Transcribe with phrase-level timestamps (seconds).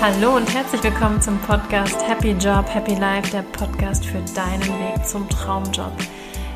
[0.00, 5.06] Hallo und herzlich willkommen zum Podcast Happy Job, Happy Life, der Podcast für deinen Weg
[5.06, 5.92] zum Traumjob.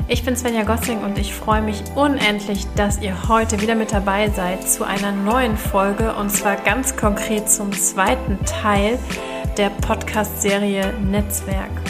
[0.07, 4.29] Ich bin Svenja Gossing und ich freue mich unendlich, dass ihr heute wieder mit dabei
[4.29, 8.99] seid zu einer neuen Folge und zwar ganz konkret zum zweiten Teil
[9.57, 11.88] der Podcast-Serie Netzwerk.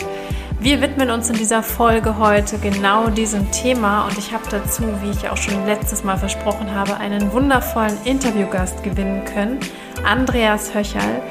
[0.61, 5.11] Wir widmen uns in dieser Folge heute genau diesem Thema und ich habe dazu, wie
[5.11, 9.61] ich auch schon letztes Mal versprochen habe, einen wundervollen Interviewgast gewinnen können,
[10.03, 11.21] Andreas Höcherl.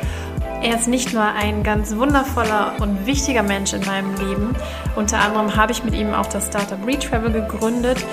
[0.61, 4.57] Er ist nicht nur ein ganz wundervoller und wichtiger Mensch in meinem Leben,
[4.97, 8.05] unter anderem habe ich mit ihm auch das Startup Retravel gegründet,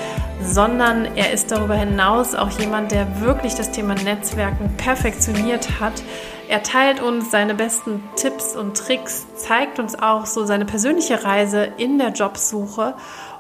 [0.43, 6.03] sondern er ist darüber hinaus auch jemand, der wirklich das Thema Netzwerken perfektioniert hat.
[6.47, 11.67] Er teilt uns seine besten Tipps und Tricks, zeigt uns auch so seine persönliche Reise
[11.77, 12.93] in der Jobsuche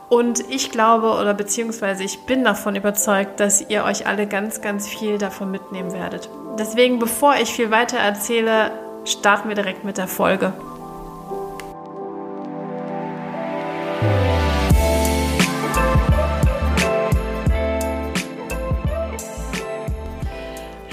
[0.09, 4.87] und ich glaube oder beziehungsweise ich bin davon überzeugt, dass ihr euch alle ganz, ganz
[4.87, 6.29] viel davon mitnehmen werdet.
[6.57, 8.71] Deswegen, bevor ich viel weiter erzähle,
[9.05, 10.53] starten wir direkt mit der Folge.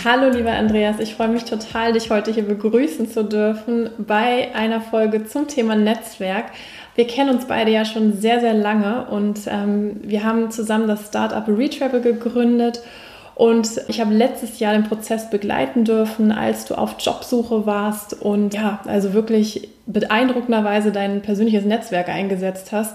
[0.05, 4.81] Hallo lieber Andreas, ich freue mich total, dich heute hier begrüßen zu dürfen bei einer
[4.81, 6.47] Folge zum Thema Netzwerk.
[6.97, 11.07] Wir kennen uns beide ja schon sehr, sehr lange und ähm, wir haben zusammen das
[11.07, 12.83] Startup Retravel gegründet
[13.35, 18.55] und ich habe letztes Jahr den Prozess begleiten dürfen, als du auf Jobsuche warst und
[18.55, 22.95] ja, also wirklich beeindruckenderweise dein persönliches Netzwerk eingesetzt hast.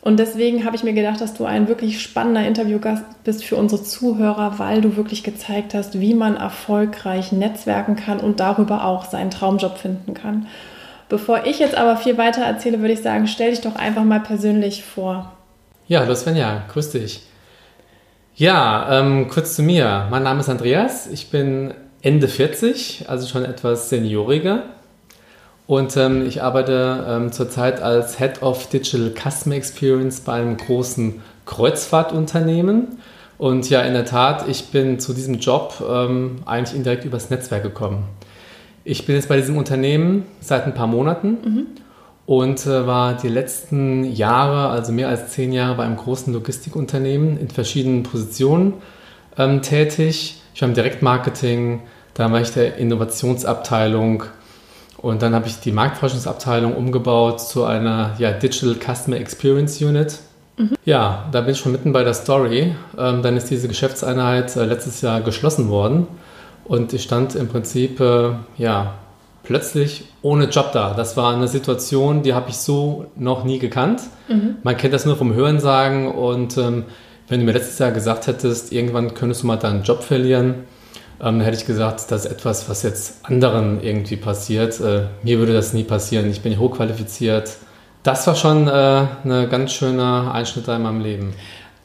[0.00, 3.82] Und deswegen habe ich mir gedacht, dass du ein wirklich spannender Interviewgast bist für unsere
[3.82, 9.30] Zuhörer, weil du wirklich gezeigt hast, wie man erfolgreich netzwerken kann und darüber auch seinen
[9.30, 10.46] Traumjob finden kann.
[11.08, 14.20] Bevor ich jetzt aber viel weiter erzähle, würde ich sagen, stell dich doch einfach mal
[14.20, 15.32] persönlich vor.
[15.88, 17.22] Ja, hallo Svenja, grüß dich.
[18.36, 20.08] Ja, ähm, kurz zu mir.
[20.10, 21.06] Mein Name ist Andreas.
[21.06, 21.72] Ich bin
[22.02, 24.64] Ende 40, also schon etwas senioriger.
[25.68, 31.22] Und ähm, ich arbeite ähm, zurzeit als Head of Digital Customer Experience bei einem großen
[31.46, 32.98] Kreuzfahrtunternehmen.
[33.38, 37.62] Und ja, in der Tat, ich bin zu diesem Job ähm, eigentlich indirekt übers Netzwerk
[37.62, 38.02] gekommen.
[38.82, 41.66] Ich bin jetzt bei diesem Unternehmen seit ein paar Monaten mhm
[42.26, 47.38] und äh, war die letzten Jahre, also mehr als zehn Jahre, bei einem großen Logistikunternehmen
[47.38, 48.74] in verschiedenen Positionen
[49.36, 50.40] ähm, tätig.
[50.54, 51.82] Ich war im Direktmarketing,
[52.14, 54.24] da war ich der Innovationsabteilung
[54.98, 60.18] und dann habe ich die Marktforschungsabteilung umgebaut zu einer ja, Digital Customer Experience Unit.
[60.56, 60.70] Mhm.
[60.86, 62.74] Ja, da bin ich schon mitten bei der Story.
[62.96, 66.06] Ähm, dann ist diese Geschäftseinheit äh, letztes Jahr geschlossen worden
[66.64, 68.94] und ich stand im Prinzip äh, ja,
[69.44, 70.94] plötzlich ohne Job da.
[70.94, 74.00] Das war eine Situation, die habe ich so noch nie gekannt.
[74.28, 74.56] Mhm.
[74.62, 76.84] Man kennt das nur vom Hörensagen und ähm,
[77.28, 80.64] wenn du mir letztes Jahr gesagt hättest, irgendwann könntest du mal deinen Job verlieren,
[81.20, 84.80] ähm, dann hätte ich gesagt, das ist etwas, was jetzt anderen irgendwie passiert.
[84.80, 86.30] Äh, mir würde das nie passieren.
[86.30, 87.56] Ich bin hochqualifiziert.
[88.02, 91.34] Das war schon äh, ein ganz schöner Einschnitt in meinem Leben.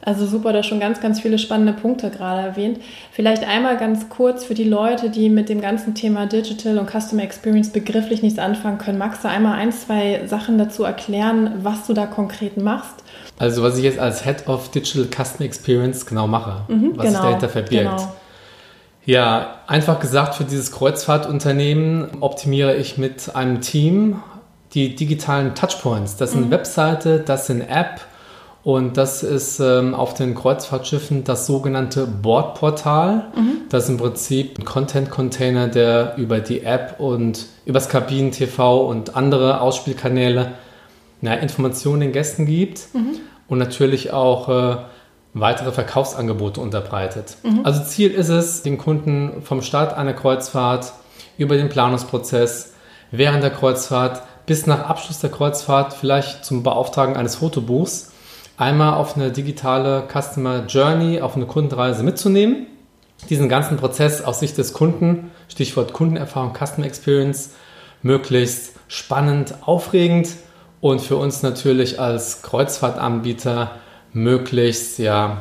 [0.02, 2.80] Also super, da schon ganz, ganz viele spannende Punkte gerade erwähnt.
[3.12, 7.22] Vielleicht einmal ganz kurz für die Leute, die mit dem ganzen Thema Digital und Customer
[7.22, 8.96] Experience begrifflich nichts anfangen können.
[8.96, 13.04] Magst du einmal ein, zwei Sachen dazu erklären, was du da konkret machst?
[13.38, 17.18] Also was ich jetzt als Head of Digital Customer Experience genau mache, mhm, was genau,
[17.18, 17.96] sich dahinter verbirgt.
[17.96, 18.12] Genau.
[19.04, 24.22] Ja, einfach gesagt, für dieses Kreuzfahrtunternehmen optimiere ich mit einem Team
[24.72, 26.16] die digitalen Touchpoints.
[26.16, 26.50] Das sind mhm.
[26.50, 28.00] Webseite, das sind App,
[28.62, 33.28] und das ist ähm, auf den Kreuzfahrtschiffen das sogenannte Bordportal.
[33.34, 33.62] Mhm.
[33.70, 39.62] Das ist im Prinzip ein Content-Container, der über die App und übers Kabinen-TV und andere
[39.62, 40.52] Ausspielkanäle
[41.22, 43.20] na, Informationen den Gästen gibt mhm.
[43.48, 44.76] und natürlich auch äh,
[45.32, 47.38] weitere Verkaufsangebote unterbreitet.
[47.42, 47.60] Mhm.
[47.64, 50.92] Also Ziel ist es, den Kunden vom Start einer Kreuzfahrt
[51.38, 52.74] über den Planungsprozess,
[53.10, 58.10] während der Kreuzfahrt bis nach Abschluss der Kreuzfahrt vielleicht zum Beauftragen eines Fotobuchs
[58.60, 62.66] einmal auf eine digitale Customer Journey, auf eine Kundenreise mitzunehmen.
[63.30, 67.54] Diesen ganzen Prozess aus Sicht des Kunden, Stichwort Kundenerfahrung, Customer Experience,
[68.02, 70.28] möglichst spannend, aufregend
[70.80, 73.72] und für uns natürlich als Kreuzfahrtanbieter
[74.12, 75.38] möglichst ja,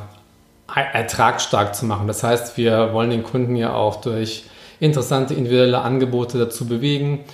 [0.73, 2.07] ertragsstark zu machen.
[2.07, 4.45] Das heißt, wir wollen den Kunden ja auch durch
[4.79, 7.25] interessante individuelle Angebote dazu bewegen,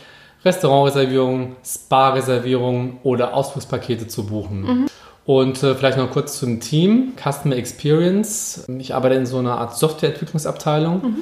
[0.44, 4.62] Restaurantreservierungen, Spa-Reservierungen oder Ausflugspakete zu buchen.
[4.62, 4.86] Mhm.
[5.26, 8.66] Und äh, vielleicht noch kurz zum Team, Customer Experience.
[8.78, 11.02] Ich arbeite in so einer Art Softwareentwicklungsabteilung.
[11.02, 11.16] Mhm.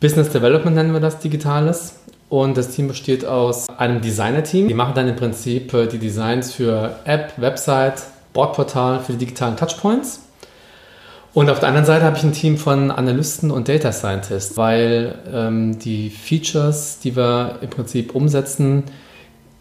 [0.00, 1.96] Business Development nennen wir das Digitales.
[2.30, 4.66] Und das Team besteht aus einem Designer-Team.
[4.66, 9.56] Die machen dann im Prinzip äh, die Designs für App, Website, Bordportal, für die digitalen
[9.58, 10.22] Touchpoints.
[11.34, 15.14] Und auf der anderen Seite habe ich ein Team von Analysten und Data Scientists, weil
[15.32, 18.84] ähm, die Features, die wir im Prinzip umsetzen,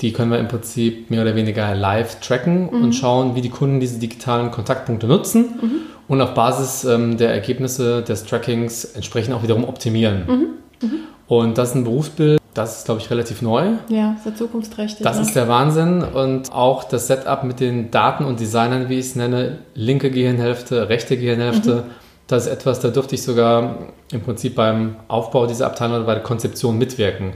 [0.01, 2.83] die können wir im Prinzip mehr oder weniger live tracken mhm.
[2.83, 5.71] und schauen, wie die Kunden diese digitalen Kontaktpunkte nutzen mhm.
[6.07, 10.23] und auf Basis ähm, der Ergebnisse des Trackings entsprechend auch wiederum optimieren.
[10.27, 10.87] Mhm.
[10.87, 10.99] mhm.
[11.27, 13.67] Und das ist ein Berufsbild, das ist, glaube ich, relativ neu.
[13.87, 15.01] Ja, sehr zukunftsträchtig.
[15.01, 15.21] Das ne?
[15.21, 16.03] ist der Wahnsinn.
[16.03, 20.89] Und auch das Setup mit den Daten und Designern, wie ich es nenne, linke Gehirnhälfte,
[20.89, 21.91] rechte Gehirnhälfte, mhm.
[22.27, 23.77] das ist etwas, da durfte ich sogar
[24.11, 27.31] im Prinzip beim Aufbau dieser Abteilung oder bei der Konzeption mitwirken.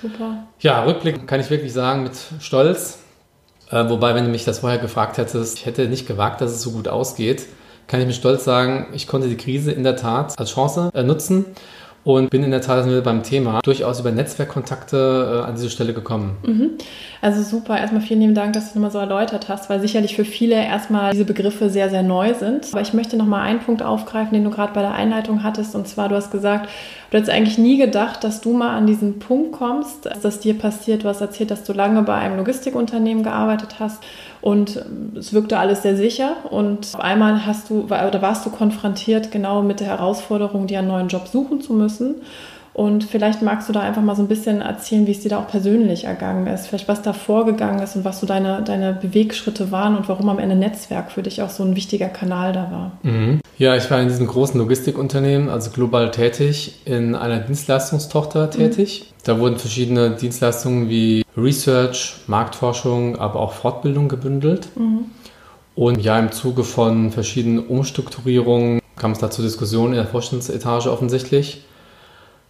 [0.00, 0.46] Super.
[0.60, 2.98] Ja, Rückblick kann ich wirklich sagen mit Stolz.
[3.70, 6.62] Äh, wobei, wenn du mich das vorher gefragt hättest, ich hätte nicht gewagt, dass es
[6.62, 7.46] so gut ausgeht,
[7.86, 11.02] kann ich mit Stolz sagen, ich konnte die Krise in der Tat als Chance äh,
[11.02, 11.44] nutzen
[12.02, 16.36] und bin in der Tat beim Thema durchaus über Netzwerkkontakte äh, an diese Stelle gekommen.
[16.46, 16.70] Mhm.
[17.20, 20.16] Also super, erstmal vielen lieben Dank, dass du es nochmal so erläutert hast, weil sicherlich
[20.16, 22.68] für viele erstmal diese Begriffe sehr, sehr neu sind.
[22.72, 25.74] Aber ich möchte nochmal einen Punkt aufgreifen, den du gerade bei der Einleitung hattest.
[25.74, 26.70] Und zwar, du hast gesagt,
[27.10, 31.04] du hättest eigentlich nie gedacht, dass du mal an diesen Punkt kommst, dass dir passiert.
[31.04, 34.02] Du hast erzählt, dass du lange bei einem Logistikunternehmen gearbeitet hast
[34.40, 34.84] und
[35.18, 36.36] es wirkte alles sehr sicher.
[36.50, 40.88] Und auf einmal hast du, oder warst du konfrontiert genau mit der Herausforderung, dir einen
[40.88, 42.16] neuen Job suchen zu müssen.
[42.72, 45.40] Und vielleicht magst du da einfach mal so ein bisschen erzählen, wie es dir da
[45.40, 49.72] auch persönlich ergangen ist, vielleicht was da vorgegangen ist und was so deine, deine Bewegschritte
[49.72, 52.92] waren und warum am Ende Netzwerk für dich auch so ein wichtiger Kanal da war.
[53.02, 53.40] Mhm.
[53.60, 58.50] Ja, ich war in diesem großen Logistikunternehmen, also global tätig, in einer Dienstleistungstochter mhm.
[58.52, 59.02] tätig.
[59.02, 59.14] Mhm.
[59.24, 64.70] Da wurden verschiedene Dienstleistungen wie Research, Marktforschung, aber auch Fortbildung gebündelt.
[64.76, 65.04] Mhm.
[65.74, 70.90] Und ja, im Zuge von verschiedenen Umstrukturierungen kam es da zur Diskussion in der Vorstandsetage
[70.90, 71.62] offensichtlich.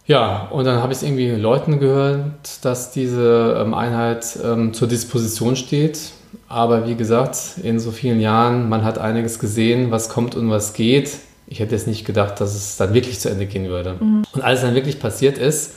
[0.05, 5.57] Ja, und dann habe ich irgendwie Leuten gehört, dass diese ähm, Einheit ähm, zur Disposition
[5.57, 6.13] steht.
[6.47, 10.73] Aber wie gesagt, in so vielen Jahren, man hat einiges gesehen, was kommt und was
[10.73, 11.17] geht.
[11.47, 13.95] Ich hätte jetzt nicht gedacht, dass es dann wirklich zu Ende gehen würde.
[13.99, 14.23] Mhm.
[14.31, 15.75] Und als es dann wirklich passiert ist,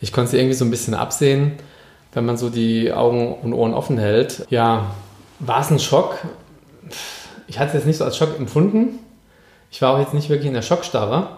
[0.00, 1.52] ich konnte es irgendwie so ein bisschen absehen,
[2.12, 4.46] wenn man so die Augen und Ohren offen hält.
[4.50, 4.92] Ja,
[5.40, 6.18] war es ein Schock?
[7.46, 8.98] Ich hatte es jetzt nicht so als Schock empfunden.
[9.70, 11.28] Ich war auch jetzt nicht wirklich in der Schockstarre.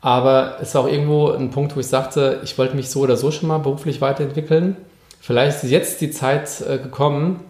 [0.00, 3.16] Aber es war auch irgendwo ein Punkt, wo ich sagte, ich wollte mich so oder
[3.16, 4.76] so schon mal beruflich weiterentwickeln.
[5.20, 7.40] Vielleicht ist jetzt die Zeit äh, gekommen,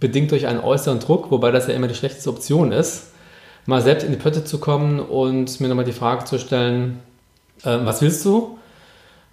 [0.00, 3.12] bedingt durch einen äußeren Druck, wobei das ja immer die schlechteste Option ist,
[3.66, 7.00] mal selbst in die Pötte zu kommen und mir nochmal die Frage zu stellen,
[7.64, 8.58] äh, was willst du?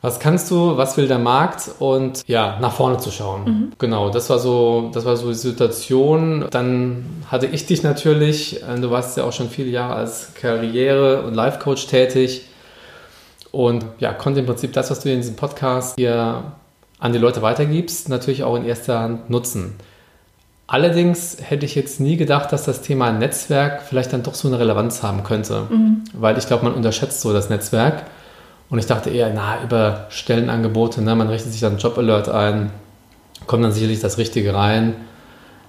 [0.01, 3.43] Was kannst du, was will der Markt und ja, nach vorne zu schauen.
[3.45, 3.71] Mhm.
[3.77, 6.45] Genau, das war so, das war so die Situation.
[6.51, 11.23] Dann hatte ich dich natürlich, äh, du warst ja auch schon viele Jahre als Karriere-
[11.23, 12.47] und Life-Coach tätig
[13.51, 16.51] und ja, konnte im Prinzip das, was du in diesem Podcast hier
[16.99, 19.75] an die Leute weitergibst, natürlich auch in erster Hand nutzen.
[20.65, 24.59] Allerdings hätte ich jetzt nie gedacht, dass das Thema Netzwerk vielleicht dann doch so eine
[24.59, 26.03] Relevanz haben könnte, mhm.
[26.13, 28.03] weil ich glaube, man unterschätzt so das Netzwerk.
[28.69, 32.71] Und ich dachte eher, na, über Stellenangebote, ne, man richtet sich dann Job-Alert ein,
[33.45, 34.95] kommt dann sicherlich das Richtige rein.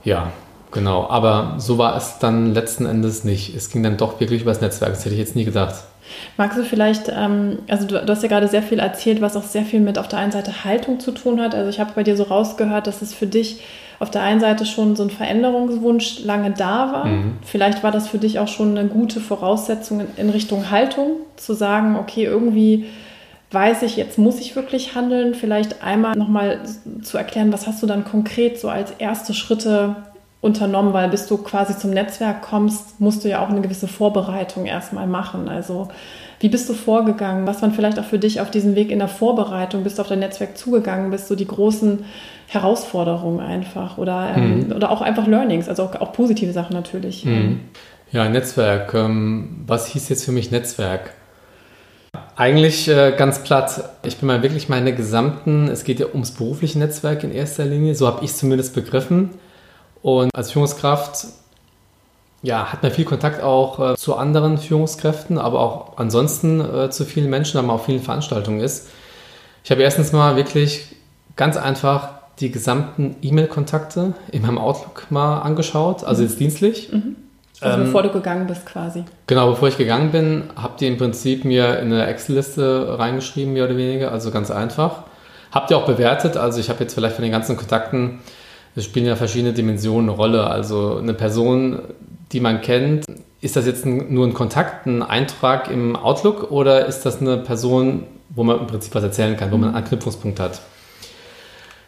[0.05, 0.31] Ja,
[0.71, 1.09] genau.
[1.11, 3.55] Aber so war es dann letzten Endes nicht.
[3.55, 4.93] Es ging dann doch wirklich über das Netzwerk.
[4.93, 5.75] Das hätte ich jetzt nie gedacht.
[6.37, 9.43] Magst du vielleicht, ähm, also du, du, hast ja gerade sehr viel erzählt, was auch
[9.43, 11.55] sehr viel mit auf der einen Seite Haltung zu tun hat.
[11.55, 13.61] Also ich habe bei dir so rausgehört, dass es für dich
[13.99, 17.05] auf der einen Seite schon so ein Veränderungswunsch lange da war.
[17.07, 17.39] Mhm.
[17.45, 21.97] Vielleicht war das für dich auch schon eine gute Voraussetzung in Richtung Haltung, zu sagen,
[21.97, 22.87] okay, irgendwie
[23.51, 25.35] weiß ich, jetzt muss ich wirklich handeln.
[25.35, 26.61] Vielleicht einmal nochmal
[27.03, 29.97] zu erklären, was hast du dann konkret so als erste Schritte
[30.41, 34.67] unternommen, weil bis du quasi zum Netzwerk kommst, musst du ja auch eine gewisse Vorbereitung
[34.67, 35.49] erstmal machen.
[35.49, 35.89] Also
[36.41, 37.47] wie bist du vorgegangen?
[37.47, 39.85] Was waren vielleicht auch für dich auf diesem Weg in der Vorbereitung?
[39.85, 41.11] Bist du auf dein Netzwerk zugegangen?
[41.11, 42.05] Bist du die großen
[42.47, 44.73] Herausforderungen einfach oder, ähm, mhm.
[44.73, 47.25] oder auch einfach Learnings, also auch, auch positive Sachen natürlich.
[47.25, 47.61] Mhm.
[48.13, 48.95] Ja, Netzwerk.
[48.95, 51.15] Ähm, was hieß jetzt für mich Netzwerk?
[52.37, 53.91] Eigentlich äh, ganz platt.
[54.05, 57.95] Ich bin mal wirklich meine gesamten, es geht ja ums berufliche Netzwerk in erster Linie,
[57.95, 59.31] so habe ich es zumindest begriffen.
[60.03, 61.27] Und als Führungskraft
[62.45, 67.07] ja, hat man viel Kontakt auch äh, zu anderen Führungskräften, aber auch ansonsten äh, zu
[67.07, 68.89] vielen Menschen, da man auf vielen Veranstaltungen ist.
[69.65, 70.95] Ich habe erstens mal wirklich
[71.37, 76.29] ganz einfach die gesamten E-Mail-Kontakte in meinem Outlook mal angeschaut, also mhm.
[76.29, 76.93] jetzt dienstlich.
[76.93, 77.17] Mhm.
[77.61, 79.05] Also ähm, bevor du gegangen bist quasi.
[79.27, 83.65] Genau, bevor ich gegangen bin, habt ihr im Prinzip mir in eine Excel-Liste reingeschrieben, mehr
[83.65, 85.05] oder weniger, also ganz einfach.
[85.53, 88.19] Habt ihr auch bewertet, also ich habe jetzt vielleicht von den ganzen Kontakten,
[88.75, 90.47] es spielen ja verschiedene Dimensionen eine Rolle.
[90.49, 91.79] Also eine Person,
[92.33, 93.07] die man kennt,
[93.41, 98.05] ist das jetzt nur ein Kontakt, ein Eintrag im Outlook oder ist das eine Person,
[98.31, 100.61] wo man im Prinzip was erzählen kann, wo man einen Anknüpfungspunkt hat.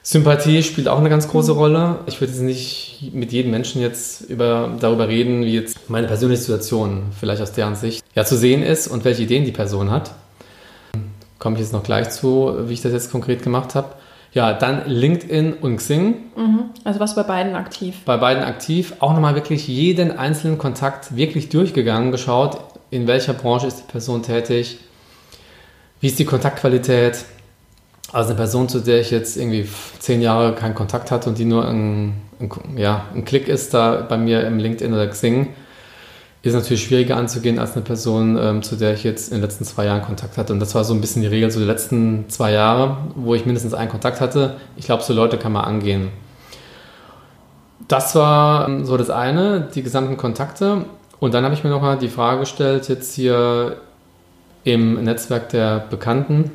[0.08, 1.58] Sympathie spielt auch eine ganz große mhm.
[1.58, 1.98] Rolle.
[2.06, 6.42] Ich würde jetzt nicht mit jedem Menschen jetzt über, darüber reden, wie jetzt meine persönliche
[6.42, 10.12] Situation vielleicht aus deren Sicht ja zu sehen ist und welche Ideen die Person hat.
[11.40, 13.94] Komme ich jetzt noch gleich zu, wie ich das jetzt konkret gemacht habe.
[14.32, 16.14] Ja, dann LinkedIn und Xing.
[16.36, 16.60] Mhm.
[16.84, 17.96] Also was bei beiden aktiv?
[18.04, 18.94] Bei beiden aktiv.
[19.00, 22.60] Auch nochmal wirklich jeden einzelnen Kontakt wirklich durchgegangen, geschaut,
[22.90, 24.78] in welcher Branche ist die Person tätig,
[26.00, 27.24] wie ist die Kontaktqualität,
[28.12, 31.44] also eine Person, zu der ich jetzt irgendwie zehn Jahre keinen Kontakt hatte und die
[31.44, 35.48] nur ein, ein, ja, ein Klick ist da bei mir im LinkedIn oder Xing,
[36.42, 39.64] ist natürlich schwieriger anzugehen als eine Person, ähm, zu der ich jetzt in den letzten
[39.64, 40.52] zwei Jahren Kontakt hatte.
[40.52, 43.46] Und das war so ein bisschen die Regel, so die letzten zwei Jahre, wo ich
[43.46, 44.56] mindestens einen Kontakt hatte.
[44.76, 46.10] Ich glaube, so Leute kann man angehen.
[47.88, 50.84] Das war ähm, so das eine, die gesamten Kontakte.
[51.18, 53.78] Und dann habe ich mir noch mal die Frage gestellt, jetzt hier
[54.64, 56.50] im Netzwerk der Bekannten,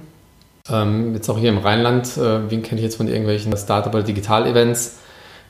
[0.71, 4.03] ähm, jetzt auch hier im Rheinland, äh, wen kenne ich jetzt von irgendwelchen Startup- oder
[4.03, 4.97] Digital-Events?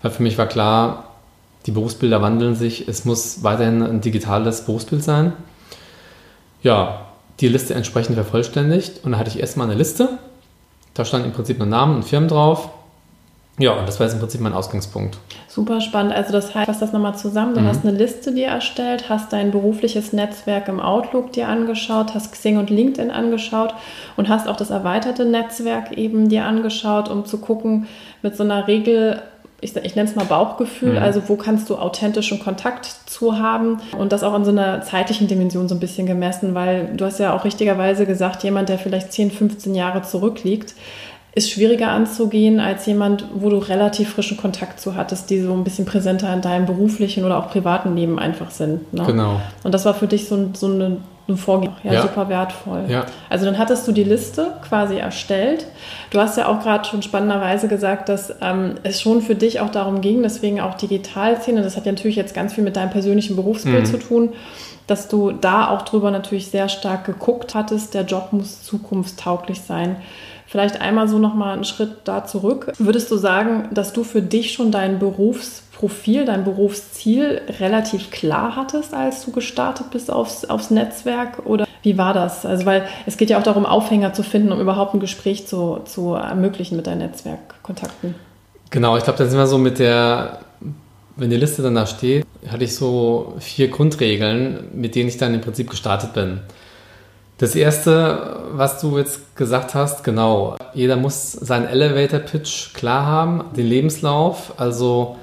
[0.02, 1.12] Weil für mich war klar,
[1.66, 2.88] die Berufsbilder wandeln sich.
[2.88, 5.34] Es muss weiterhin ein digitales Berufsbild sein.
[6.64, 7.08] Ja,
[7.40, 9.04] die Liste entsprechend vervollständigt.
[9.04, 10.18] Und dann hatte ich erstmal eine Liste.
[10.94, 12.70] Da stand im Prinzip nur Namen und Firmen drauf.
[13.62, 15.20] Ja, und das war jetzt im Prinzip mein Ausgangspunkt.
[15.48, 16.14] Super spannend.
[16.14, 17.54] Also das heißt, fass das nochmal zusammen.
[17.54, 17.68] Du mhm.
[17.68, 22.58] hast eine Liste dir erstellt, hast dein berufliches Netzwerk im Outlook dir angeschaut, hast Xing
[22.58, 23.74] und LinkedIn angeschaut
[24.18, 27.88] und hast auch das erweiterte Netzwerk eben dir angeschaut, um zu gucken,
[28.22, 29.22] mit so einer Regel,
[29.60, 31.04] ich, ich nenne es mal Bauchgefühl, mhm.
[31.04, 35.28] also wo kannst du authentischen Kontakt zu haben und das auch in so einer zeitlichen
[35.28, 39.14] Dimension so ein bisschen gemessen, weil du hast ja auch richtigerweise gesagt, jemand, der vielleicht
[39.14, 40.74] 10, 15 Jahre zurückliegt,
[41.34, 45.64] ist schwieriger anzugehen als jemand, wo du relativ frischen Kontakt zu hattest, die so ein
[45.64, 48.94] bisschen präsenter in deinem beruflichen oder auch privaten Leben einfach sind.
[48.94, 49.04] Ne?
[49.06, 49.40] Genau.
[49.64, 50.98] Und das war für dich so, so eine,
[51.30, 52.84] ein Vorgehen, ja, ja, super wertvoll.
[52.90, 53.06] Ja.
[53.30, 55.68] Also dann hattest du die Liste quasi erstellt.
[56.10, 59.70] Du hast ja auch gerade schon spannenderweise gesagt, dass ähm, es schon für dich auch
[59.70, 63.38] darum ging, deswegen auch Digitalszene, das hat ja natürlich jetzt ganz viel mit deinem persönlichen
[63.38, 63.86] Berufsbild mhm.
[63.86, 64.30] zu tun,
[64.88, 69.96] dass du da auch drüber natürlich sehr stark geguckt hattest, der Job muss zukunftstauglich sein.
[70.52, 72.74] Vielleicht einmal so nochmal einen Schritt da zurück.
[72.78, 78.94] Würdest du sagen, dass du für dich schon dein Berufsprofil, dein Berufsziel relativ klar hattest,
[78.94, 81.46] als du gestartet bist aufs, aufs Netzwerk?
[81.46, 82.46] Oder wie war das?
[82.46, 85.80] Also, weil es geht ja auch darum, Aufhänger zu finden, um überhaupt ein Gespräch zu,
[85.86, 88.16] zu ermöglichen mit deinen Netzwerkkontakten.
[88.72, 90.40] Genau, ich glaube, da sind wir so mit der,
[91.16, 95.34] wenn die Liste dann da steht, hatte ich so vier Grundregeln, mit denen ich dann
[95.34, 96.42] im Prinzip gestartet bin.
[97.42, 103.66] Das erste, was du jetzt gesagt hast, genau, jeder muss seinen Elevator-Pitch klar haben, den
[103.66, 104.54] Lebenslauf.
[104.58, 105.16] Also,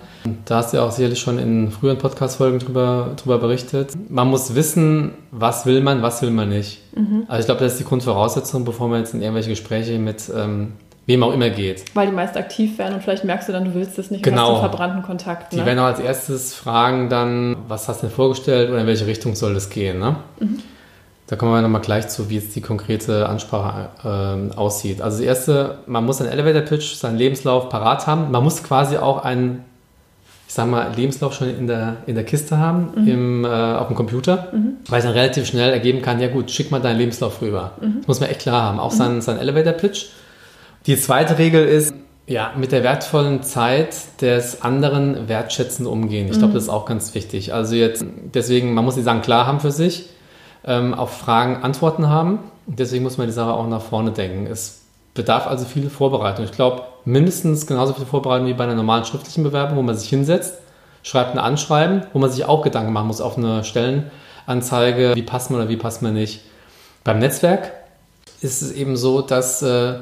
[0.44, 3.92] da hast du ja auch sicherlich schon in früheren Podcast-Folgen drüber, drüber berichtet.
[4.10, 6.80] Man muss wissen, was will man, was will man nicht.
[6.96, 7.22] Mhm.
[7.28, 10.72] Also, ich glaube, das ist die Grundvoraussetzung, bevor man jetzt in irgendwelche Gespräche mit ähm,
[11.06, 11.84] wem auch immer geht.
[11.94, 14.54] Weil die meist aktiv werden und vielleicht merkst du dann, du willst es nicht genau.
[14.54, 15.52] und verbrannten Kontakt.
[15.52, 15.60] Ne?
[15.60, 19.06] Die werden auch als erstes fragen dann, was hast du denn vorgestellt oder in welche
[19.06, 20.00] Richtung soll das gehen.
[20.00, 20.16] Ne?
[20.40, 20.58] Mhm.
[21.28, 25.02] Da kommen wir nochmal gleich zu, wie jetzt die konkrete Ansprache äh, aussieht.
[25.02, 28.30] Also das erste, man muss einen Elevator-Pitch, seinen Lebenslauf parat haben.
[28.30, 29.62] Man muss quasi auch einen,
[30.48, 33.08] ich sag mal, Lebenslauf schon in der, in der Kiste haben, mhm.
[33.08, 34.76] im, äh, auf dem Computer, mhm.
[34.88, 37.72] weil es dann relativ schnell ergeben kann, ja gut, schick mal deinen Lebenslauf rüber.
[37.78, 37.96] Mhm.
[37.98, 38.80] Das muss man echt klar haben.
[38.80, 39.20] Auch sein, mhm.
[39.20, 40.06] sein Elevator-Pitch.
[40.86, 41.92] Die zweite Regel ist,
[42.26, 46.28] ja, mit der wertvollen Zeit des anderen wertschätzend umgehen.
[46.28, 46.54] Ich glaube, mhm.
[46.54, 47.52] das ist auch ganz wichtig.
[47.52, 50.08] Also jetzt, deswegen, man muss die Sachen klar haben für sich
[50.64, 52.40] ähm, auf Fragen Antworten haben.
[52.66, 54.46] Deswegen muss man die Sache auch nach vorne denken.
[54.46, 54.82] Es
[55.14, 56.44] bedarf also viel Vorbereitung.
[56.44, 60.08] Ich glaube, mindestens genauso viel Vorbereitung wie bei einer normalen schriftlichen Bewerbung, wo man sich
[60.08, 60.54] hinsetzt,
[61.02, 65.50] schreibt ein Anschreiben, wo man sich auch Gedanken machen muss auf eine Stellenanzeige, wie passt
[65.50, 66.42] man oder wie passt man nicht.
[67.04, 67.72] Beim Netzwerk
[68.40, 69.94] ist es eben so, dass äh,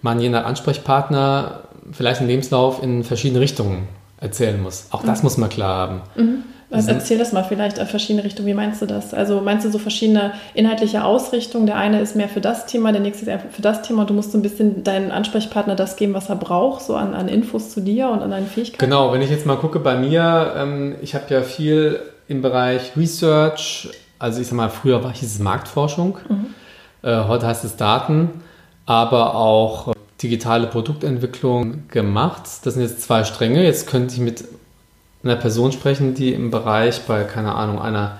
[0.00, 3.88] man je nach Ansprechpartner vielleicht einen Lebenslauf in verschiedene Richtungen
[4.20, 4.86] erzählen muss.
[4.90, 5.24] Auch das mhm.
[5.24, 6.00] muss man klar haben.
[6.14, 6.44] Mhm.
[6.72, 8.48] Also erzähl das mal vielleicht in verschiedene Richtungen.
[8.48, 9.12] Wie meinst du das?
[9.12, 11.66] Also meinst du so verschiedene inhaltliche Ausrichtungen?
[11.66, 14.04] Der eine ist mehr für das Thema, der nächste ist eher für das Thema.
[14.04, 17.28] Du musst so ein bisschen deinen Ansprechpartner das geben, was er braucht, so an, an
[17.28, 18.84] Infos zu dir und an deinen Fähigkeiten.
[18.84, 22.96] Genau, wenn ich jetzt mal gucke bei mir, ähm, ich habe ja viel im Bereich
[22.96, 26.46] Research, also ich sag mal, früher war hieß es Marktforschung, mhm.
[27.02, 28.30] äh, heute heißt es Daten,
[28.86, 32.42] aber auch digitale Produktentwicklung gemacht.
[32.64, 33.64] Das sind jetzt zwei Stränge.
[33.64, 34.44] Jetzt könnte ich mit
[35.22, 38.18] einer Person sprechen, die im Bereich bei, keine Ahnung, einer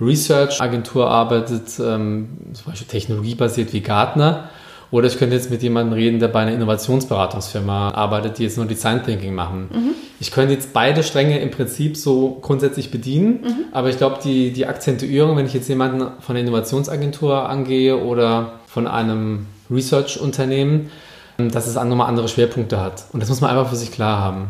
[0.00, 4.50] Research-Agentur arbeitet, ähm, zum Beispiel technologiebasiert wie Gartner.
[4.90, 8.66] Oder ich könnte jetzt mit jemandem reden, der bei einer Innovationsberatungsfirma arbeitet, die jetzt nur
[8.66, 9.68] Design Thinking machen.
[9.72, 9.90] Mhm.
[10.20, 13.64] Ich könnte jetzt beide Stränge im Prinzip so grundsätzlich bedienen, mhm.
[13.72, 18.60] aber ich glaube, die, die Akzentuierung, wenn ich jetzt jemanden von der Innovationsagentur angehe oder
[18.66, 20.90] von einem Research-Unternehmen,
[21.36, 23.06] dass es nochmal andere Schwerpunkte hat.
[23.12, 24.48] Und das muss man einfach für sich klar haben.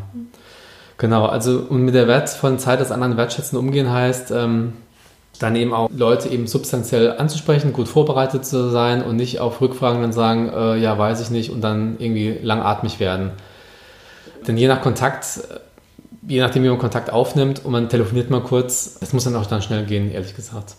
[0.98, 4.72] Genau, also und mit der wertvollen Zeit des anderen wertschätzen umgehen heißt, ähm,
[5.38, 10.00] dann eben auch Leute eben substanziell anzusprechen, gut vorbereitet zu sein und nicht auf Rückfragen
[10.00, 13.32] dann sagen, äh, ja, weiß ich nicht und dann irgendwie langatmig werden.
[14.46, 15.40] Denn je nach Kontakt,
[16.26, 19.46] je nachdem, wie man Kontakt aufnimmt und man telefoniert mal kurz, es muss dann auch
[19.46, 20.76] dann schnell gehen, ehrlich gesagt.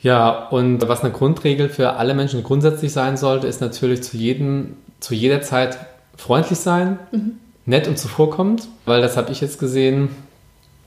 [0.00, 4.76] Ja, und was eine Grundregel für alle Menschen grundsätzlich sein sollte, ist natürlich zu jedem,
[4.98, 5.78] zu jeder Zeit
[6.16, 7.32] freundlich sein, mhm.
[7.66, 10.08] Nett und zuvorkommend, weil das habe ich jetzt gesehen.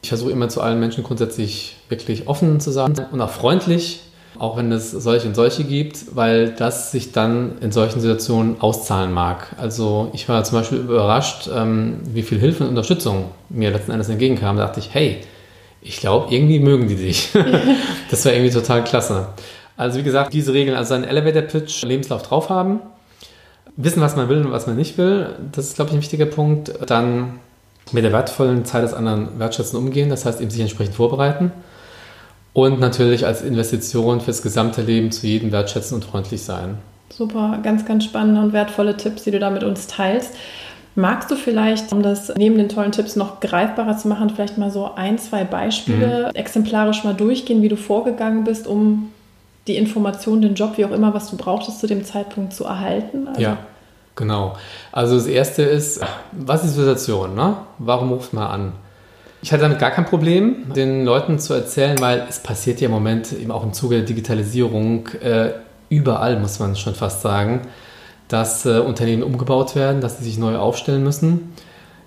[0.01, 4.01] Ich versuche immer zu allen Menschen grundsätzlich wirklich offen zu sein und auch freundlich,
[4.37, 9.13] auch wenn es solche und solche gibt, weil das sich dann in solchen Situationen auszahlen
[9.13, 9.55] mag.
[9.57, 14.09] Also ich war zum Beispiel überrascht, ähm, wie viel Hilfe und Unterstützung mir letzten Endes
[14.09, 14.57] entgegenkam.
[14.57, 15.19] Da dachte ich, hey,
[15.81, 17.29] ich glaube, irgendwie mögen die dich.
[18.11, 19.27] das war irgendwie total klasse.
[19.77, 22.79] Also wie gesagt, diese Regeln, also einen Elevator-Pitch, Lebenslauf drauf haben,
[23.75, 26.25] wissen, was man will und was man nicht will, das ist, glaube ich, ein wichtiger
[26.25, 26.73] Punkt.
[26.87, 27.39] Dann
[27.91, 31.51] mit der wertvollen Zeit des anderen wertschätzen umgehen, das heißt eben sich entsprechend vorbereiten.
[32.53, 36.77] Und natürlich als Investition fürs gesamte Leben zu jedem wertschätzen und freundlich sein.
[37.09, 40.35] Super, ganz, ganz spannende und wertvolle Tipps, die du da mit uns teilst.
[40.95, 44.69] Magst du vielleicht, um das neben den tollen Tipps noch greifbarer zu machen, vielleicht mal
[44.69, 46.35] so ein, zwei Beispiele mhm.
[46.35, 49.09] exemplarisch mal durchgehen, wie du vorgegangen bist, um
[49.67, 53.27] die Information, den Job, wie auch immer, was du brauchtest zu dem Zeitpunkt zu erhalten?
[53.27, 53.57] Also ja,
[54.15, 54.55] genau.
[54.91, 56.01] Also das Erste ist,
[56.31, 57.35] was ist die Situation?
[57.35, 57.57] Ne?
[57.77, 58.73] Warum rufst du mal an?
[59.41, 62.93] Ich hatte damit gar kein Problem, den Leuten zu erzählen, weil es passiert ja im
[62.93, 65.51] Moment eben auch im Zuge der Digitalisierung äh,
[65.89, 67.61] überall, muss man schon fast sagen
[68.33, 71.53] dass äh, Unternehmen umgebaut werden, dass sie sich neu aufstellen müssen.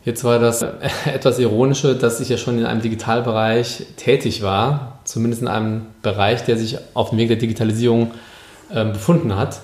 [0.04, 0.72] Jetzt war das äh,
[1.14, 6.44] etwas Ironische, dass ich ja schon in einem Digitalbereich tätig war, zumindest in einem Bereich,
[6.44, 8.12] der sich auf dem Weg der Digitalisierung
[8.70, 9.60] äh, befunden hat.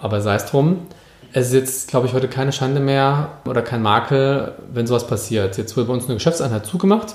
[0.00, 0.86] Aber sei es drum.
[1.32, 5.58] Es ist jetzt, glaube ich, heute keine Schande mehr oder kein Makel, wenn sowas passiert.
[5.58, 7.14] Jetzt wurde bei uns eine Geschäftseinheit zugemacht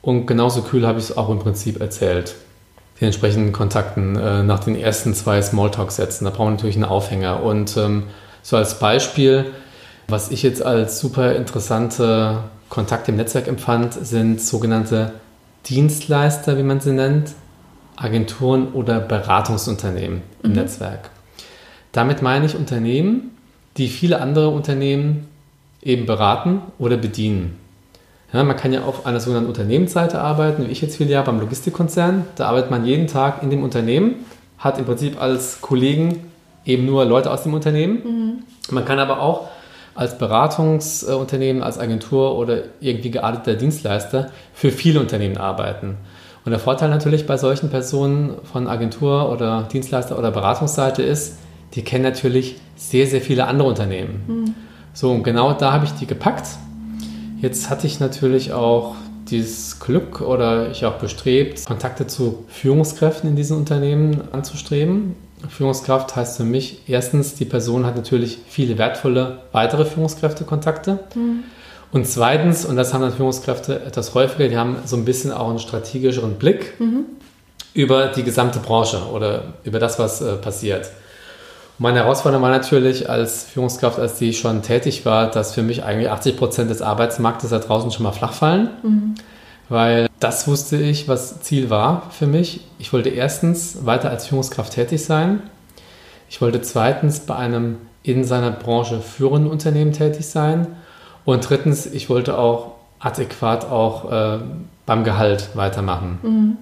[0.00, 2.34] und genauso kühl habe ich es auch im Prinzip erzählt
[3.00, 6.24] den entsprechenden Kontakten äh, nach den ersten zwei Smalltalk-Sätzen.
[6.24, 7.42] Da brauchen wir natürlich einen Aufhänger.
[7.42, 8.04] Und ähm,
[8.42, 9.46] so als Beispiel,
[10.06, 15.14] was ich jetzt als super interessante Kontakte im Netzwerk empfand, sind sogenannte
[15.66, 17.32] Dienstleister, wie man sie nennt,
[17.96, 20.56] Agenturen oder Beratungsunternehmen im mhm.
[20.56, 21.10] Netzwerk.
[21.92, 23.36] Damit meine ich Unternehmen,
[23.76, 25.28] die viele andere Unternehmen
[25.82, 27.58] eben beraten oder bedienen.
[28.32, 31.40] Ja, man kann ja auf einer sogenannten Unternehmensseite arbeiten, wie ich jetzt viele Jahre beim
[31.40, 32.24] Logistikkonzern.
[32.36, 34.14] Da arbeitet man jeden Tag in dem Unternehmen,
[34.58, 36.24] hat im Prinzip als Kollegen
[36.64, 38.02] eben nur Leute aus dem Unternehmen.
[38.04, 38.74] Mhm.
[38.74, 39.48] Man kann aber auch
[39.94, 45.96] als Beratungsunternehmen, als Agentur oder irgendwie gearteter Dienstleister für viele Unternehmen arbeiten.
[46.44, 51.38] Und der Vorteil natürlich bei solchen Personen von Agentur oder Dienstleister oder Beratungsseite ist,
[51.74, 54.24] die kennen natürlich sehr, sehr viele andere Unternehmen.
[54.26, 54.54] Mhm.
[54.92, 56.46] So, und genau da habe ich die gepackt
[57.42, 58.94] Jetzt hatte ich natürlich auch
[59.28, 65.16] dieses Glück oder ich auch bestrebt, Kontakte zu Führungskräften in diesen Unternehmen anzustreben.
[65.48, 71.00] Führungskraft heißt für mich erstens, die Person hat natürlich viele wertvolle weitere Führungskräftekontakte.
[71.14, 71.44] Mhm.
[71.92, 75.50] Und zweitens, und das haben dann Führungskräfte etwas häufiger, die haben so ein bisschen auch
[75.50, 77.04] einen strategischeren Blick mhm.
[77.74, 80.90] über die gesamte Branche oder über das, was äh, passiert.
[81.78, 86.10] Meine Herausforderung war natürlich als Führungskraft, als die schon tätig war, dass für mich eigentlich
[86.10, 88.70] 80 Prozent des Arbeitsmarktes da draußen schon mal flach fallen.
[88.82, 89.14] Mhm.
[89.68, 92.60] Weil das wusste ich, was Ziel war für mich.
[92.78, 95.42] Ich wollte erstens weiter als Führungskraft tätig sein.
[96.28, 100.66] Ich wollte zweitens bei einem in seiner Branche führenden Unternehmen tätig sein.
[101.24, 102.72] Und drittens, ich wollte auch
[103.02, 104.38] adäquat auch äh,
[104.86, 106.18] beim Gehalt weitermachen.
[106.22, 106.56] Mhm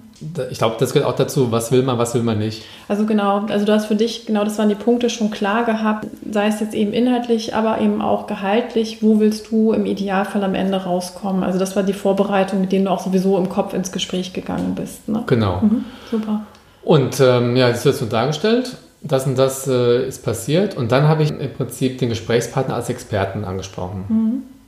[0.49, 2.63] ich glaube, das gehört auch dazu, was will man, was will man nicht.
[2.87, 6.07] Also genau, also du hast für dich, genau das waren die Punkte schon klar gehabt,
[6.29, 10.53] sei es jetzt eben inhaltlich, aber eben auch gehaltlich, wo willst du im Idealfall am
[10.53, 11.43] Ende rauskommen?
[11.43, 14.75] Also das war die Vorbereitung, mit denen du auch sowieso im Kopf ins Gespräch gegangen
[14.75, 15.07] bist.
[15.09, 15.23] Ne?
[15.25, 15.59] Genau.
[15.61, 16.41] Mhm, super.
[16.83, 21.07] Und ähm, ja, das wird so dargestellt, das und das äh, ist passiert und dann
[21.07, 24.05] habe ich im Prinzip den Gesprächspartner als Experten angesprochen.
[24.07, 24.60] Mhm.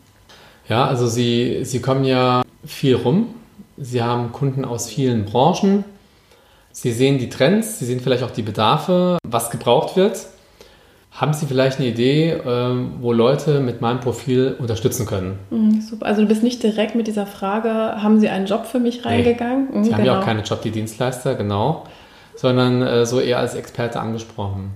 [0.70, 3.28] Ja, also sie, sie kommen ja viel rum
[3.78, 5.84] Sie haben Kunden aus vielen Branchen.
[6.72, 10.28] Sie sehen die Trends, Sie sehen vielleicht auch die Bedarfe, was gebraucht wird.
[11.12, 15.38] Haben Sie vielleicht eine Idee, ähm, wo Leute mit meinem Profil unterstützen können?
[15.52, 16.08] Mhm, super.
[16.08, 19.68] Also du bist nicht direkt mit dieser Frage, haben Sie einen Job für mich reingegangen?
[19.72, 19.78] Nee.
[19.78, 20.00] Mhm, Sie genau.
[20.00, 21.84] haben ja auch keine Job, die Dienstleister, genau,
[22.36, 24.72] sondern äh, so eher als Experte angesprochen.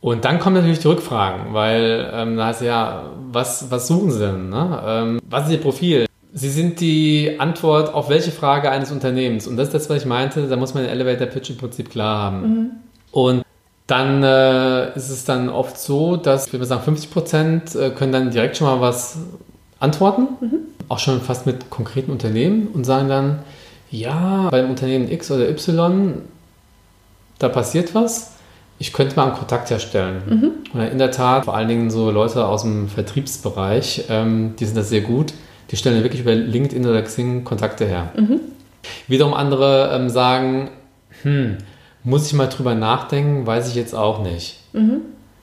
[0.00, 4.20] Und dann kommen natürlich die Rückfragen, weil ähm, da heißt ja, was, was suchen Sie
[4.20, 4.48] denn?
[4.48, 4.82] Ne?
[4.86, 6.06] Ähm, was ist Ihr Profil?
[6.32, 9.48] Sie sind die Antwort auf welche Frage eines Unternehmens.
[9.48, 10.46] Und das ist das, was ich meinte.
[10.46, 12.40] Da muss man den Elevator Pitch im Prinzip klar haben.
[12.42, 12.70] Mhm.
[13.10, 13.42] Und
[13.88, 18.12] dann äh, ist es dann oft so, dass, ich würde sagen, 50 Prozent äh, können
[18.12, 19.16] dann direkt schon mal was
[19.80, 20.58] antworten, mhm.
[20.88, 23.38] auch schon fast mit konkreten Unternehmen und sagen dann,
[23.90, 26.20] ja, beim Unternehmen X oder Y,
[27.38, 28.32] da passiert was,
[28.78, 30.22] ich könnte mal einen Kontakt herstellen.
[30.26, 30.50] Mhm.
[30.72, 34.76] Und in der Tat, vor allen Dingen so Leute aus dem Vertriebsbereich, ähm, die sind
[34.76, 35.32] das sehr gut,
[35.70, 38.12] die stellen wirklich über LinkedIn oder Xing Kontakte her.
[38.16, 38.40] Mhm.
[39.08, 40.70] Wiederum andere ähm, sagen,
[41.22, 41.58] hm,
[42.04, 44.60] muss ich mal drüber nachdenken, weiß ich jetzt auch nicht.
[44.72, 45.00] Mhm.